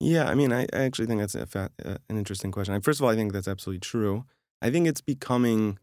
Yeah, 0.00 0.28
I 0.28 0.34
mean, 0.34 0.52
I, 0.52 0.62
I 0.72 0.82
actually 0.84 1.06
think 1.06 1.20
that's 1.20 1.34
a 1.34 1.46
fa- 1.46 1.70
uh, 1.84 1.96
an 2.08 2.16
interesting 2.16 2.50
question. 2.52 2.80
First 2.80 3.00
of 3.00 3.04
all, 3.04 3.10
I 3.10 3.16
think 3.16 3.32
that's 3.32 3.48
absolutely 3.48 3.80
true. 3.80 4.24
I 4.62 4.70
think 4.70 4.86
it's 4.86 5.00
becoming 5.00 5.78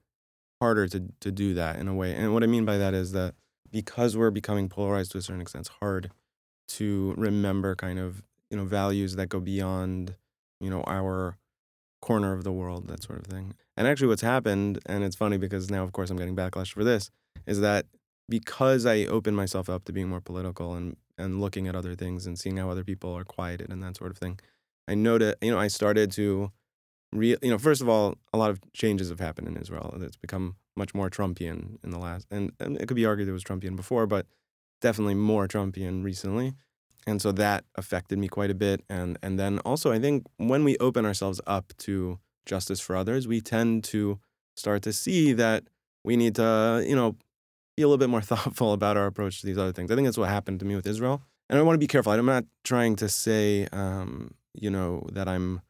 harder 0.61 0.87
to 0.87 1.03
to 1.19 1.31
do 1.31 1.53
that 1.53 1.77
in 1.77 1.87
a 1.87 1.93
way, 1.93 2.13
and 2.13 2.33
what 2.33 2.43
I 2.43 2.47
mean 2.47 2.65
by 2.65 2.77
that 2.77 2.93
is 2.93 3.11
that 3.11 3.35
because 3.71 4.15
we're 4.15 4.31
becoming 4.31 4.69
polarized 4.69 5.11
to 5.11 5.17
a 5.17 5.21
certain 5.21 5.41
extent, 5.41 5.67
it's 5.67 5.75
hard 5.81 6.11
to 6.69 7.13
remember 7.17 7.75
kind 7.75 7.99
of 7.99 8.23
you 8.49 8.57
know 8.57 8.65
values 8.65 9.15
that 9.17 9.27
go 9.27 9.39
beyond 9.39 10.15
you 10.61 10.69
know 10.69 10.81
our 10.87 11.37
corner 12.05 12.33
of 12.33 12.43
the 12.43 12.51
world, 12.51 12.87
that 12.87 13.01
sort 13.01 13.17
of 13.17 13.25
thing. 13.25 13.55
And 13.75 13.87
actually, 13.87 14.09
what's 14.09 14.21
happened, 14.21 14.77
and 14.85 15.03
it's 15.03 15.15
funny 15.15 15.37
because 15.37 15.71
now, 15.71 15.83
of 15.83 15.91
course, 15.91 16.11
I'm 16.11 16.17
getting 16.17 16.35
backlash 16.35 16.71
for 16.71 16.83
this, 16.83 17.09
is 17.47 17.61
that 17.61 17.87
because 18.29 18.85
I 18.85 19.05
opened 19.05 19.35
myself 19.35 19.69
up 19.69 19.85
to 19.85 19.91
being 19.91 20.07
more 20.07 20.21
political 20.21 20.75
and 20.75 20.95
and 21.17 21.41
looking 21.41 21.67
at 21.67 21.75
other 21.75 21.95
things 21.95 22.27
and 22.27 22.37
seeing 22.37 22.57
how 22.57 22.69
other 22.69 22.83
people 22.83 23.11
are 23.17 23.23
quieted 23.23 23.71
and 23.71 23.81
that 23.81 23.97
sort 23.97 24.11
of 24.11 24.17
thing, 24.17 24.37
I 24.87 24.93
noted, 24.95 25.35
you 25.41 25.49
know, 25.49 25.57
I 25.57 25.69
started 25.69 26.11
to, 26.11 26.51
re, 27.13 27.37
you 27.41 27.49
know, 27.49 27.57
first 27.57 27.81
of 27.81 27.87
all, 27.87 28.15
a 28.33 28.37
lot 28.37 28.51
of 28.51 28.59
changes 28.73 29.09
have 29.09 29.21
happened 29.21 29.47
in 29.47 29.55
Israel. 29.55 29.97
It's 30.01 30.17
become 30.17 30.57
much 30.75 30.93
more 30.93 31.09
Trumpian 31.09 31.77
in 31.85 31.89
the 31.89 31.99
last, 31.99 32.27
and, 32.29 32.51
and 32.59 32.77
it 32.81 32.87
could 32.87 32.97
be 32.97 33.05
argued 33.05 33.29
it 33.29 33.31
was 33.31 33.45
Trumpian 33.45 33.77
before, 33.77 34.05
but 34.05 34.27
definitely 34.81 35.15
more 35.15 35.47
Trumpian 35.47 36.03
recently. 36.03 36.53
And 37.07 37.21
so 37.21 37.31
that 37.33 37.65
affected 37.75 38.17
me 38.17 38.27
quite 38.27 38.49
a 38.49 38.55
bit. 38.55 38.83
And 38.89 39.17
and 39.21 39.39
then 39.39 39.59
also, 39.59 39.91
I 39.91 39.99
think 39.99 40.25
when 40.37 40.63
we 40.63 40.77
open 40.79 41.05
ourselves 41.05 41.39
up 41.45 41.73
to 41.79 42.19
justice 42.45 42.79
for 42.79 42.95
others, 42.95 43.27
we 43.27 43.41
tend 43.41 43.83
to 43.85 44.19
start 44.55 44.81
to 44.83 44.93
see 44.93 45.33
that 45.33 45.63
we 46.03 46.15
need 46.15 46.35
to, 46.35 46.83
you 46.87 46.95
know, 46.95 47.15
be 47.75 47.83
a 47.83 47.87
little 47.87 47.97
bit 47.97 48.09
more 48.09 48.21
thoughtful 48.31 48.73
about 48.73 48.97
our 48.97 49.05
approach 49.07 49.41
to 49.41 49.47
these 49.47 49.57
other 49.57 49.71
things. 49.71 49.91
I 49.91 49.95
think 49.95 50.07
that's 50.07 50.17
what 50.17 50.29
happened 50.29 50.59
to 50.61 50.65
me 50.65 50.75
with 50.75 50.87
Israel. 50.87 51.21
And 51.49 51.59
I 51.59 51.61
want 51.61 51.75
to 51.75 51.79
be 51.79 51.87
careful. 51.87 52.11
I'm 52.11 52.25
not 52.25 52.45
trying 52.63 52.95
to 52.97 53.09
say, 53.09 53.67
um, 53.71 54.33
you 54.53 54.69
know, 54.69 55.07
that 55.13 55.27
I'm. 55.27 55.61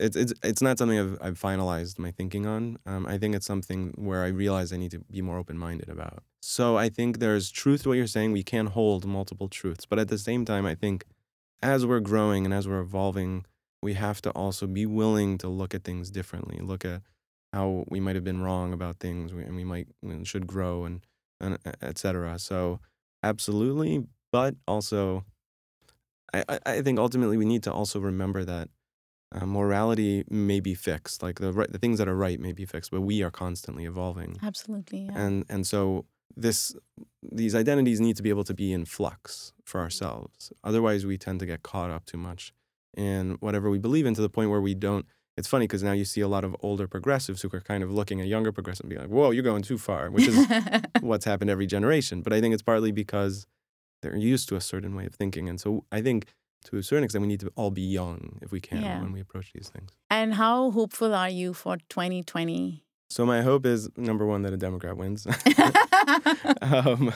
It's 0.00 0.16
it's 0.16 0.32
it's 0.42 0.62
not 0.62 0.78
something 0.78 0.98
I've 0.98 1.18
I've 1.20 1.40
finalized 1.40 1.98
my 1.98 2.10
thinking 2.10 2.46
on. 2.46 2.78
Um, 2.86 3.06
I 3.06 3.18
think 3.18 3.34
it's 3.34 3.46
something 3.46 3.92
where 3.96 4.24
I 4.24 4.28
realize 4.28 4.72
I 4.72 4.78
need 4.78 4.92
to 4.92 5.00
be 5.00 5.20
more 5.22 5.36
open 5.38 5.58
minded 5.58 5.90
about. 5.90 6.24
So 6.40 6.76
I 6.76 6.88
think 6.88 7.18
there's 7.18 7.50
truth 7.50 7.82
to 7.82 7.90
what 7.90 7.98
you're 7.98 8.06
saying. 8.06 8.32
We 8.32 8.42
can 8.42 8.66
hold 8.66 9.04
multiple 9.06 9.48
truths, 9.48 9.86
but 9.86 9.98
at 9.98 10.08
the 10.08 10.18
same 10.18 10.44
time, 10.44 10.64
I 10.64 10.74
think 10.74 11.04
as 11.62 11.84
we're 11.84 12.00
growing 12.00 12.44
and 12.44 12.54
as 12.54 12.66
we're 12.66 12.80
evolving, 12.80 13.44
we 13.82 13.94
have 13.94 14.22
to 14.22 14.30
also 14.30 14.66
be 14.66 14.86
willing 14.86 15.38
to 15.38 15.48
look 15.48 15.74
at 15.74 15.84
things 15.84 16.10
differently. 16.10 16.58
Look 16.60 16.84
at 16.84 17.02
how 17.52 17.84
we 17.88 18.00
might 18.00 18.14
have 18.14 18.24
been 18.24 18.42
wrong 18.42 18.72
about 18.72 19.00
things, 19.00 19.32
and 19.32 19.56
we 19.56 19.64
might 19.64 19.88
and 20.02 20.26
should 20.26 20.46
grow 20.46 20.84
and 20.84 21.00
and 21.40 21.58
etc. 21.82 22.38
So 22.38 22.80
absolutely, 23.22 24.04
but 24.32 24.54
also, 24.66 25.24
I 26.32 26.58
I 26.64 26.82
think 26.82 26.98
ultimately 26.98 27.36
we 27.36 27.44
need 27.44 27.62
to 27.64 27.72
also 27.72 28.00
remember 28.00 28.44
that 28.44 28.68
uh, 29.32 29.46
morality 29.46 30.24
may 30.28 30.60
be 30.60 30.74
fixed, 30.74 31.22
like 31.22 31.38
the 31.38 31.52
right, 31.52 31.70
the 31.70 31.78
things 31.78 31.98
that 31.98 32.08
are 32.08 32.16
right 32.16 32.40
may 32.40 32.52
be 32.52 32.64
fixed, 32.64 32.90
but 32.90 33.02
we 33.02 33.22
are 33.22 33.30
constantly 33.30 33.84
evolving. 33.84 34.38
Absolutely, 34.42 35.00
yeah. 35.00 35.12
and 35.14 35.44
and 35.48 35.66
so 35.66 36.04
this 36.36 36.74
these 37.22 37.54
identities 37.54 38.00
need 38.00 38.16
to 38.16 38.22
be 38.22 38.30
able 38.30 38.44
to 38.44 38.54
be 38.54 38.72
in 38.72 38.84
flux 38.84 39.52
for 39.64 39.80
ourselves. 39.80 40.52
Otherwise, 40.64 41.04
we 41.04 41.18
tend 41.18 41.40
to 41.40 41.46
get 41.46 41.62
caught 41.62 41.90
up 41.90 42.06
too 42.06 42.18
much 42.18 42.52
in 42.96 43.36
whatever 43.40 43.70
we 43.70 43.78
believe 43.78 44.06
in 44.06 44.14
to 44.14 44.22
the 44.22 44.30
point 44.30 44.50
where 44.50 44.60
we 44.60 44.74
don't 44.74 45.06
it's 45.36 45.48
funny 45.48 45.64
because 45.64 45.82
now 45.82 45.92
you 45.92 46.04
see 46.04 46.20
a 46.20 46.28
lot 46.28 46.44
of 46.44 46.54
older 46.60 46.86
progressives 46.86 47.40
who 47.40 47.48
are 47.54 47.60
kind 47.60 47.82
of 47.82 47.90
looking 47.90 48.20
at 48.20 48.26
younger 48.26 48.52
progressives 48.52 48.82
and 48.82 48.90
be 48.90 48.96
like, 48.96 49.08
whoa, 49.08 49.30
you're 49.30 49.42
going 49.42 49.62
too 49.62 49.78
far, 49.78 50.10
which 50.10 50.28
is 50.28 50.46
what's 51.00 51.24
happened 51.24 51.50
every 51.50 51.66
generation. 51.66 52.20
But 52.20 52.34
I 52.34 52.40
think 52.42 52.52
it's 52.52 52.62
partly 52.62 52.92
because 52.92 53.46
they're 54.02 54.16
used 54.16 54.48
to 54.50 54.56
a 54.56 54.60
certain 54.60 54.94
way 54.94 55.06
of 55.06 55.14
thinking. 55.14 55.48
And 55.48 55.58
so 55.58 55.84
I 55.90 56.02
think 56.02 56.26
to 56.66 56.76
a 56.76 56.82
certain 56.82 57.04
extent, 57.04 57.22
we 57.22 57.28
need 57.28 57.40
to 57.40 57.50
all 57.56 57.70
be 57.70 57.82
young 57.82 58.38
if 58.42 58.52
we 58.52 58.60
can 58.60 58.82
yeah. 58.82 59.00
when 59.00 59.12
we 59.12 59.20
approach 59.20 59.52
these 59.54 59.70
things. 59.70 59.92
And 60.10 60.34
how 60.34 60.70
hopeful 60.72 61.14
are 61.14 61.30
you 61.30 61.54
for 61.54 61.78
2020? 61.88 62.84
So 63.08 63.24
my 63.24 63.42
hope 63.42 63.66
is 63.66 63.88
number 63.96 64.26
one 64.26 64.42
that 64.42 64.52
a 64.52 64.56
Democrat 64.56 64.96
wins. 64.96 65.26
um, 66.62 67.12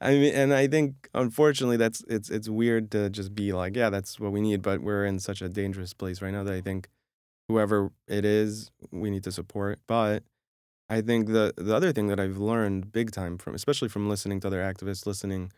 I 0.00 0.10
mean, 0.12 0.34
and 0.34 0.52
I 0.52 0.66
think 0.66 1.08
unfortunately 1.14 1.76
that's 1.76 2.04
it's 2.08 2.30
it's 2.30 2.48
weird 2.48 2.90
to 2.92 3.10
just 3.10 3.34
be 3.34 3.52
like, 3.52 3.76
yeah, 3.76 3.90
that's 3.90 4.20
what 4.20 4.32
we 4.32 4.40
need. 4.40 4.62
But 4.62 4.80
we're 4.82 5.04
in 5.06 5.18
such 5.18 5.42
a 5.42 5.48
dangerous 5.48 5.94
place 5.94 6.20
right 6.20 6.32
now 6.32 6.44
that 6.44 6.54
I 6.54 6.60
think 6.60 6.88
whoever 7.48 7.92
it 8.08 8.24
is, 8.24 8.70
we 8.90 9.10
need 9.10 9.24
to 9.24 9.32
support. 9.32 9.78
But 9.86 10.22
I 10.88 11.00
think 11.00 11.28
the 11.28 11.54
the 11.56 11.74
other 11.74 11.92
thing 11.92 12.08
that 12.08 12.20
I've 12.20 12.38
learned 12.38 12.92
big 12.92 13.10
time 13.10 13.38
from, 13.38 13.54
especially 13.54 13.88
from 13.88 14.08
listening 14.08 14.40
to 14.40 14.48
other 14.48 14.60
activists, 14.60 15.06
listening 15.06 15.52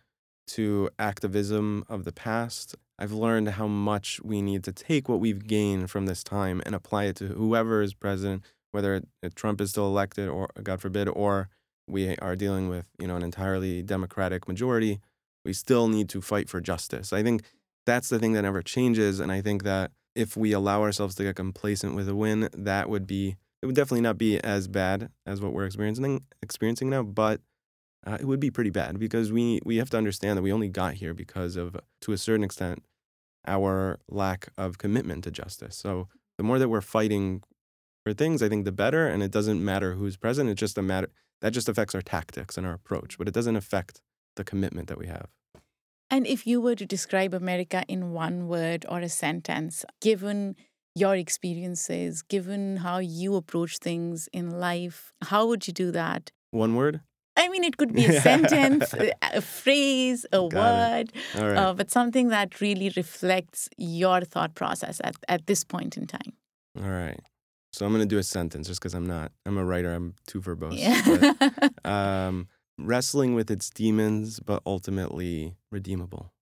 to 0.48 0.88
activism 0.98 1.84
of 1.88 2.04
the 2.04 2.12
past, 2.12 2.74
I've 2.98 3.12
learned 3.12 3.50
how 3.50 3.66
much 3.66 4.20
we 4.22 4.40
need 4.40 4.64
to 4.64 4.72
take 4.72 5.08
what 5.08 5.20
we've 5.20 5.46
gained 5.46 5.90
from 5.90 6.06
this 6.06 6.24
time 6.24 6.62
and 6.64 6.74
apply 6.74 7.04
it 7.04 7.16
to 7.16 7.26
whoever 7.26 7.82
is 7.82 7.92
president, 7.92 8.44
whether 8.70 9.02
Trump 9.34 9.60
is 9.60 9.70
still 9.70 9.86
elected 9.86 10.28
or 10.28 10.48
God 10.62 10.80
forbid, 10.80 11.08
or 11.08 11.50
we 11.88 12.16
are 12.16 12.36
dealing 12.36 12.68
with 12.68 12.86
you 12.98 13.06
know 13.06 13.16
an 13.16 13.22
entirely 13.22 13.82
democratic 13.82 14.48
majority. 14.48 15.00
We 15.44 15.52
still 15.52 15.88
need 15.88 16.08
to 16.10 16.20
fight 16.20 16.48
for 16.48 16.60
justice. 16.60 17.12
I 17.12 17.22
think 17.22 17.42
that's 17.86 18.08
the 18.08 18.18
thing 18.18 18.34
that 18.34 18.42
never 18.42 18.62
changes, 18.62 19.20
and 19.20 19.32
I 19.32 19.40
think 19.40 19.62
that 19.64 19.92
if 20.14 20.36
we 20.36 20.52
allow 20.52 20.82
ourselves 20.82 21.14
to 21.16 21.22
get 21.22 21.36
complacent 21.36 21.94
with 21.94 22.08
a 22.08 22.14
win, 22.14 22.48
that 22.52 22.88
would 22.88 23.06
be 23.06 23.36
it 23.62 23.66
would 23.66 23.74
definitely 23.74 24.02
not 24.02 24.18
be 24.18 24.38
as 24.40 24.68
bad 24.68 25.10
as 25.26 25.40
what 25.40 25.52
we're 25.52 25.66
experiencing 25.66 26.22
experiencing 26.42 26.90
now, 26.90 27.02
but 27.02 27.40
uh, 28.06 28.16
it 28.20 28.26
would 28.26 28.40
be 28.40 28.50
pretty 28.50 28.70
bad 28.70 28.98
because 28.98 29.32
we 29.32 29.60
we 29.64 29.76
have 29.76 29.90
to 29.90 29.96
understand 29.96 30.36
that 30.36 30.42
we 30.42 30.52
only 30.52 30.68
got 30.68 30.94
here 30.94 31.14
because 31.14 31.56
of 31.56 31.76
to 32.00 32.12
a 32.12 32.18
certain 32.18 32.44
extent 32.44 32.84
our 33.46 33.98
lack 34.08 34.48
of 34.56 34.78
commitment 34.78 35.24
to 35.24 35.30
justice. 35.30 35.76
So 35.76 36.08
the 36.36 36.44
more 36.44 36.58
that 36.58 36.68
we're 36.68 36.80
fighting 36.80 37.42
for 38.04 38.12
things, 38.12 38.42
I 38.42 38.48
think 38.48 38.64
the 38.64 38.72
better. 38.72 39.06
And 39.06 39.22
it 39.22 39.30
doesn't 39.30 39.64
matter 39.64 39.94
who's 39.94 40.16
president. 40.16 40.52
It's 40.52 40.60
just 40.60 40.78
a 40.78 40.82
matter 40.82 41.08
that 41.40 41.52
just 41.52 41.68
affects 41.68 41.94
our 41.94 42.02
tactics 42.02 42.56
and 42.56 42.66
our 42.66 42.74
approach, 42.74 43.18
but 43.18 43.28
it 43.28 43.34
doesn't 43.34 43.56
affect 43.56 44.00
the 44.36 44.44
commitment 44.44 44.88
that 44.88 44.98
we 44.98 45.06
have. 45.06 45.28
And 46.10 46.26
if 46.26 46.46
you 46.46 46.60
were 46.60 46.74
to 46.74 46.86
describe 46.86 47.34
America 47.34 47.84
in 47.86 48.12
one 48.12 48.48
word 48.48 48.86
or 48.88 49.00
a 49.00 49.08
sentence, 49.08 49.84
given 50.00 50.56
your 50.94 51.14
experiences, 51.16 52.22
given 52.22 52.78
how 52.78 52.98
you 52.98 53.36
approach 53.36 53.78
things 53.78 54.28
in 54.32 54.58
life, 54.58 55.12
how 55.22 55.46
would 55.46 55.66
you 55.66 55.72
do 55.72 55.90
that? 55.92 56.30
One 56.50 56.74
word? 56.74 57.00
I 57.36 57.48
mean, 57.48 57.62
it 57.62 57.76
could 57.76 57.92
be 57.92 58.04
a 58.06 58.20
sentence, 58.20 58.92
a 59.22 59.40
phrase, 59.40 60.26
a 60.32 60.38
Got 60.38 60.52
word, 60.52 61.12
right. 61.36 61.56
uh, 61.56 61.74
but 61.74 61.90
something 61.90 62.28
that 62.28 62.60
really 62.60 62.92
reflects 62.96 63.68
your 63.76 64.22
thought 64.22 64.56
process 64.56 65.00
at, 65.04 65.14
at 65.28 65.46
this 65.46 65.62
point 65.62 65.96
in 65.96 66.06
time. 66.06 66.32
All 66.76 66.90
right. 66.90 67.20
So 67.72 67.84
I'm 67.84 67.92
going 67.92 68.02
to 68.02 68.08
do 68.08 68.18
a 68.18 68.22
sentence 68.22 68.66
just 68.66 68.80
because 68.80 68.94
I'm 68.94 69.06
not, 69.06 69.32
I'm 69.46 69.58
a 69.58 69.64
writer. 69.64 69.92
I'm 69.92 70.14
too 70.26 70.40
verbose. 70.40 70.78
Yeah. 70.78 71.32
but, 71.52 71.72
um, 71.90 72.48
wrestling 72.78 73.34
with 73.34 73.50
its 73.50 73.70
demons, 73.70 74.40
but 74.40 74.62
ultimately 74.64 75.54
redeemable. 75.70 76.32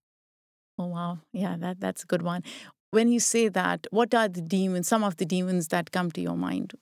oh 0.79 0.87
wow, 0.87 1.19
yeah, 1.33 1.57
that 1.59 1.81
that's 1.81 2.03
a 2.05 2.07
good 2.07 2.23
one. 2.23 2.43
When 2.91 3.09
you 3.09 3.21
say 3.21 3.49
that, 3.49 3.87
what 3.91 4.15
are 4.15 4.29
the 4.29 4.41
demons? 4.41 4.89
Some 4.89 5.03
of 5.03 5.17
the 5.17 5.27
demons 5.27 5.69
that 5.69 5.91
come 5.91 6.11
to 6.13 6.21
your 6.21 6.37
mind. 6.37 6.75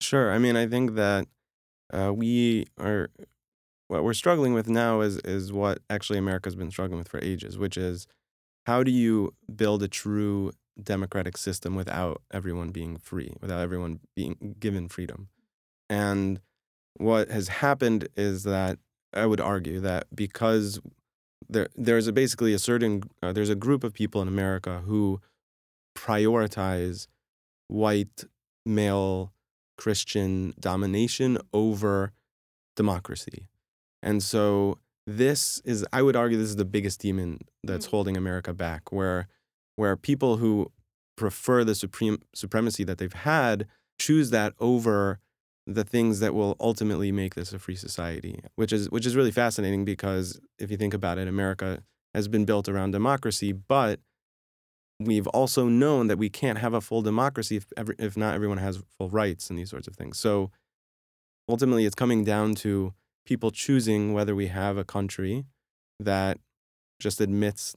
Sure. 0.00 0.32
I 0.32 0.38
mean, 0.38 0.56
I 0.56 0.66
think 0.66 0.94
that 0.94 1.26
uh, 1.92 2.12
we 2.14 2.66
are 2.78 3.08
what 3.88 4.04
we're 4.04 4.14
struggling 4.14 4.52
with 4.54 4.68
now 4.68 5.00
is 5.00 5.16
is 5.18 5.52
what 5.52 5.78
actually 5.88 6.18
America's 6.18 6.54
been 6.54 6.70
struggling 6.70 6.98
with 6.98 7.08
for 7.08 7.20
ages, 7.22 7.56
which 7.58 7.76
is 7.76 8.06
how 8.66 8.82
do 8.82 8.90
you 8.90 9.32
build 9.54 9.82
a 9.82 9.88
true 9.88 10.52
democratic 10.82 11.36
system 11.36 11.74
without 11.74 12.22
everyone 12.32 12.70
being 12.70 12.96
free, 12.98 13.34
without 13.40 13.60
everyone 13.60 14.00
being 14.14 14.56
given 14.58 14.88
freedom. 14.88 15.28
And 15.90 16.40
what 16.96 17.30
has 17.30 17.48
happened 17.48 18.08
is 18.16 18.42
that 18.44 18.78
I 19.12 19.26
would 19.26 19.40
argue 19.40 19.80
that 19.80 20.06
because 20.14 20.80
there 21.48 21.68
there's 21.76 22.06
a 22.06 22.12
basically 22.12 22.52
a 22.52 22.58
certain 22.58 23.02
uh, 23.22 23.32
there's 23.32 23.48
a 23.48 23.54
group 23.54 23.84
of 23.84 23.94
people 23.94 24.20
in 24.20 24.28
America 24.28 24.82
who 24.84 25.20
prioritize 25.96 27.06
white 27.68 28.24
male 28.64 29.32
Christian 29.76 30.54
domination 30.58 31.38
over 31.52 32.12
democracy. 32.76 33.48
And 34.02 34.22
so 34.22 34.78
this 35.06 35.60
is 35.64 35.86
I 35.92 36.02
would 36.02 36.16
argue 36.16 36.36
this 36.38 36.50
is 36.50 36.56
the 36.56 36.64
biggest 36.64 37.00
demon 37.00 37.38
that's 37.64 37.86
Mm. 37.86 37.90
holding 37.90 38.16
America 38.16 38.52
back 38.52 38.92
where 38.92 39.28
where 39.78 39.96
people 39.96 40.36
who 40.36 40.70
prefer 41.16 41.64
the 41.64 41.74
supreme 41.74 42.18
supremacy 42.34 42.84
that 42.84 42.98
they've 42.98 43.12
had 43.12 43.66
choose 43.98 44.30
that 44.30 44.52
over 44.60 45.18
the 45.66 45.84
things 45.84 46.20
that 46.20 46.34
will 46.34 46.56
ultimately 46.60 47.12
make 47.12 47.34
this 47.34 47.52
a 47.52 47.58
free 47.58 47.76
society 47.76 48.40
which 48.54 48.72
is 48.72 48.90
which 48.90 49.06
is 49.06 49.16
really 49.16 49.30
fascinating 49.30 49.84
because 49.84 50.40
if 50.58 50.70
you 50.70 50.76
think 50.76 50.94
about 50.94 51.18
it 51.18 51.28
America 51.28 51.82
has 52.14 52.28
been 52.28 52.44
built 52.44 52.68
around 52.68 52.92
democracy 52.92 53.52
but 53.52 54.00
we've 55.00 55.26
also 55.28 55.66
known 55.68 56.08
that 56.08 56.18
we 56.18 56.28
can't 56.28 56.58
have 56.58 56.74
a 56.74 56.80
full 56.80 57.02
democracy 57.02 57.56
if 57.56 57.66
every, 57.76 57.94
if 57.98 58.16
not 58.16 58.34
everyone 58.34 58.58
has 58.58 58.82
full 58.96 59.08
rights 59.10 59.48
and 59.48 59.58
these 59.58 59.70
sorts 59.70 59.86
of 59.86 59.94
things. 59.94 60.18
So 60.18 60.50
ultimately 61.48 61.84
it's 61.84 61.94
coming 61.94 62.24
down 62.24 62.54
to 62.56 62.94
people 63.24 63.50
choosing 63.50 64.12
whether 64.12 64.34
we 64.34 64.48
have 64.48 64.76
a 64.76 64.84
country 64.84 65.44
that 66.00 66.38
just 67.00 67.20
admits 67.20 67.76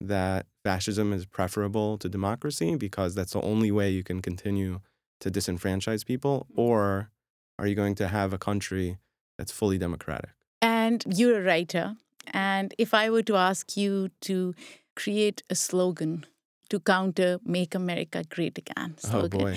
that 0.00 0.46
fascism 0.64 1.12
is 1.12 1.26
preferable 1.26 1.98
to 1.98 2.08
democracy 2.08 2.76
because 2.76 3.14
that's 3.14 3.32
the 3.32 3.42
only 3.42 3.70
way 3.70 3.90
you 3.90 4.02
can 4.02 4.22
continue 4.22 4.80
to 5.20 5.30
disenfranchise 5.30 6.04
people 6.04 6.46
mm-hmm. 6.50 6.60
or 6.60 7.10
are 7.58 7.66
you 7.66 7.74
going 7.74 7.94
to 7.94 8.08
have 8.08 8.32
a 8.32 8.38
country 8.38 8.98
that's 9.36 9.52
fully 9.52 9.78
democratic 9.78 10.30
And 10.62 11.04
you're 11.06 11.40
a 11.40 11.42
writer. 11.42 11.96
And 12.32 12.74
if 12.78 12.92
I 12.92 13.10
were 13.10 13.22
to 13.22 13.36
ask 13.36 13.76
you 13.76 14.10
to 14.22 14.54
create 14.94 15.42
a 15.48 15.54
slogan 15.54 16.26
to 16.68 16.78
counter 16.78 17.40
"Make 17.44 17.74
America 17.74 18.22
Great 18.28 18.58
Again," 18.58 18.94
oh 19.12 19.28
boy 19.28 19.56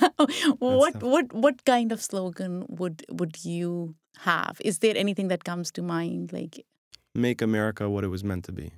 what 0.58 1.02
what 1.02 1.32
what 1.32 1.64
kind 1.64 1.92
of 1.92 2.00
slogan 2.00 2.64
would 2.68 3.04
would 3.10 3.44
you 3.44 3.94
have? 4.18 4.60
Is 4.64 4.78
there 4.78 4.96
anything 4.96 5.28
that 5.28 5.42
comes 5.44 5.70
to 5.72 5.82
mind? 5.82 6.32
Like, 6.32 6.64
make 7.14 7.42
america 7.42 7.88
what 7.88 8.02
it 8.04 8.08
was 8.08 8.24
meant 8.24 8.44
to 8.44 8.52
be 8.52 8.72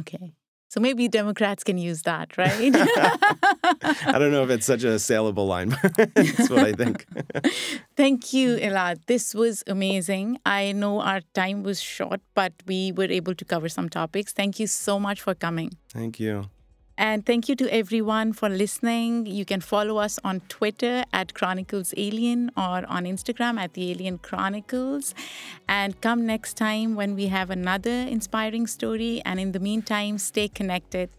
okay, 0.00 0.32
so 0.76 0.82
maybe 0.82 1.08
Democrats 1.08 1.64
can 1.64 1.78
use 1.78 2.02
that, 2.02 2.36
right? 2.36 2.52
i 4.12 4.18
don't 4.18 4.30
know 4.30 4.44
if 4.44 4.50
it's 4.50 4.66
such 4.66 4.84
a 4.84 4.98
saleable 4.98 5.46
line 5.46 5.70
but 5.96 6.14
that's 6.14 6.50
what 6.50 6.64
i 6.64 6.72
think 6.72 7.06
Thank 7.96 8.32
you, 8.34 8.56
Elad. 8.58 8.98
This 9.06 9.34
was 9.34 9.64
amazing. 9.66 10.38
I 10.44 10.72
know 10.72 11.00
our 11.00 11.22
time 11.32 11.62
was 11.62 11.80
short, 11.80 12.20
but 12.34 12.52
we 12.66 12.92
were 12.92 13.10
able 13.20 13.34
to 13.34 13.44
cover 13.44 13.70
some 13.70 13.88
topics. 13.88 14.34
Thank 14.34 14.60
you 14.60 14.66
so 14.66 15.00
much 15.00 15.22
for 15.22 15.34
coming. 15.34 15.70
thank 15.92 16.20
you 16.20 16.50
And 16.98 17.26
thank 17.26 17.48
you 17.48 17.56
to 17.56 17.72
everyone 17.72 18.32
for 18.32 18.48
listening. 18.48 19.26
You 19.26 19.44
can 19.44 19.60
follow 19.60 19.98
us 19.98 20.18
on 20.24 20.40
Twitter 20.48 21.04
at 21.12 21.34
Chronicles 21.34 21.92
Alien 21.96 22.50
or 22.56 22.86
on 22.86 23.04
Instagram 23.04 23.58
at 23.58 23.74
The 23.74 23.90
Alien 23.90 24.18
Chronicles. 24.18 25.14
And 25.68 26.00
come 26.00 26.26
next 26.26 26.54
time 26.56 26.94
when 26.94 27.14
we 27.14 27.26
have 27.26 27.50
another 27.50 27.90
inspiring 27.90 28.66
story. 28.66 29.20
And 29.26 29.38
in 29.38 29.52
the 29.52 29.60
meantime, 29.60 30.16
stay 30.18 30.48
connected. 30.48 31.10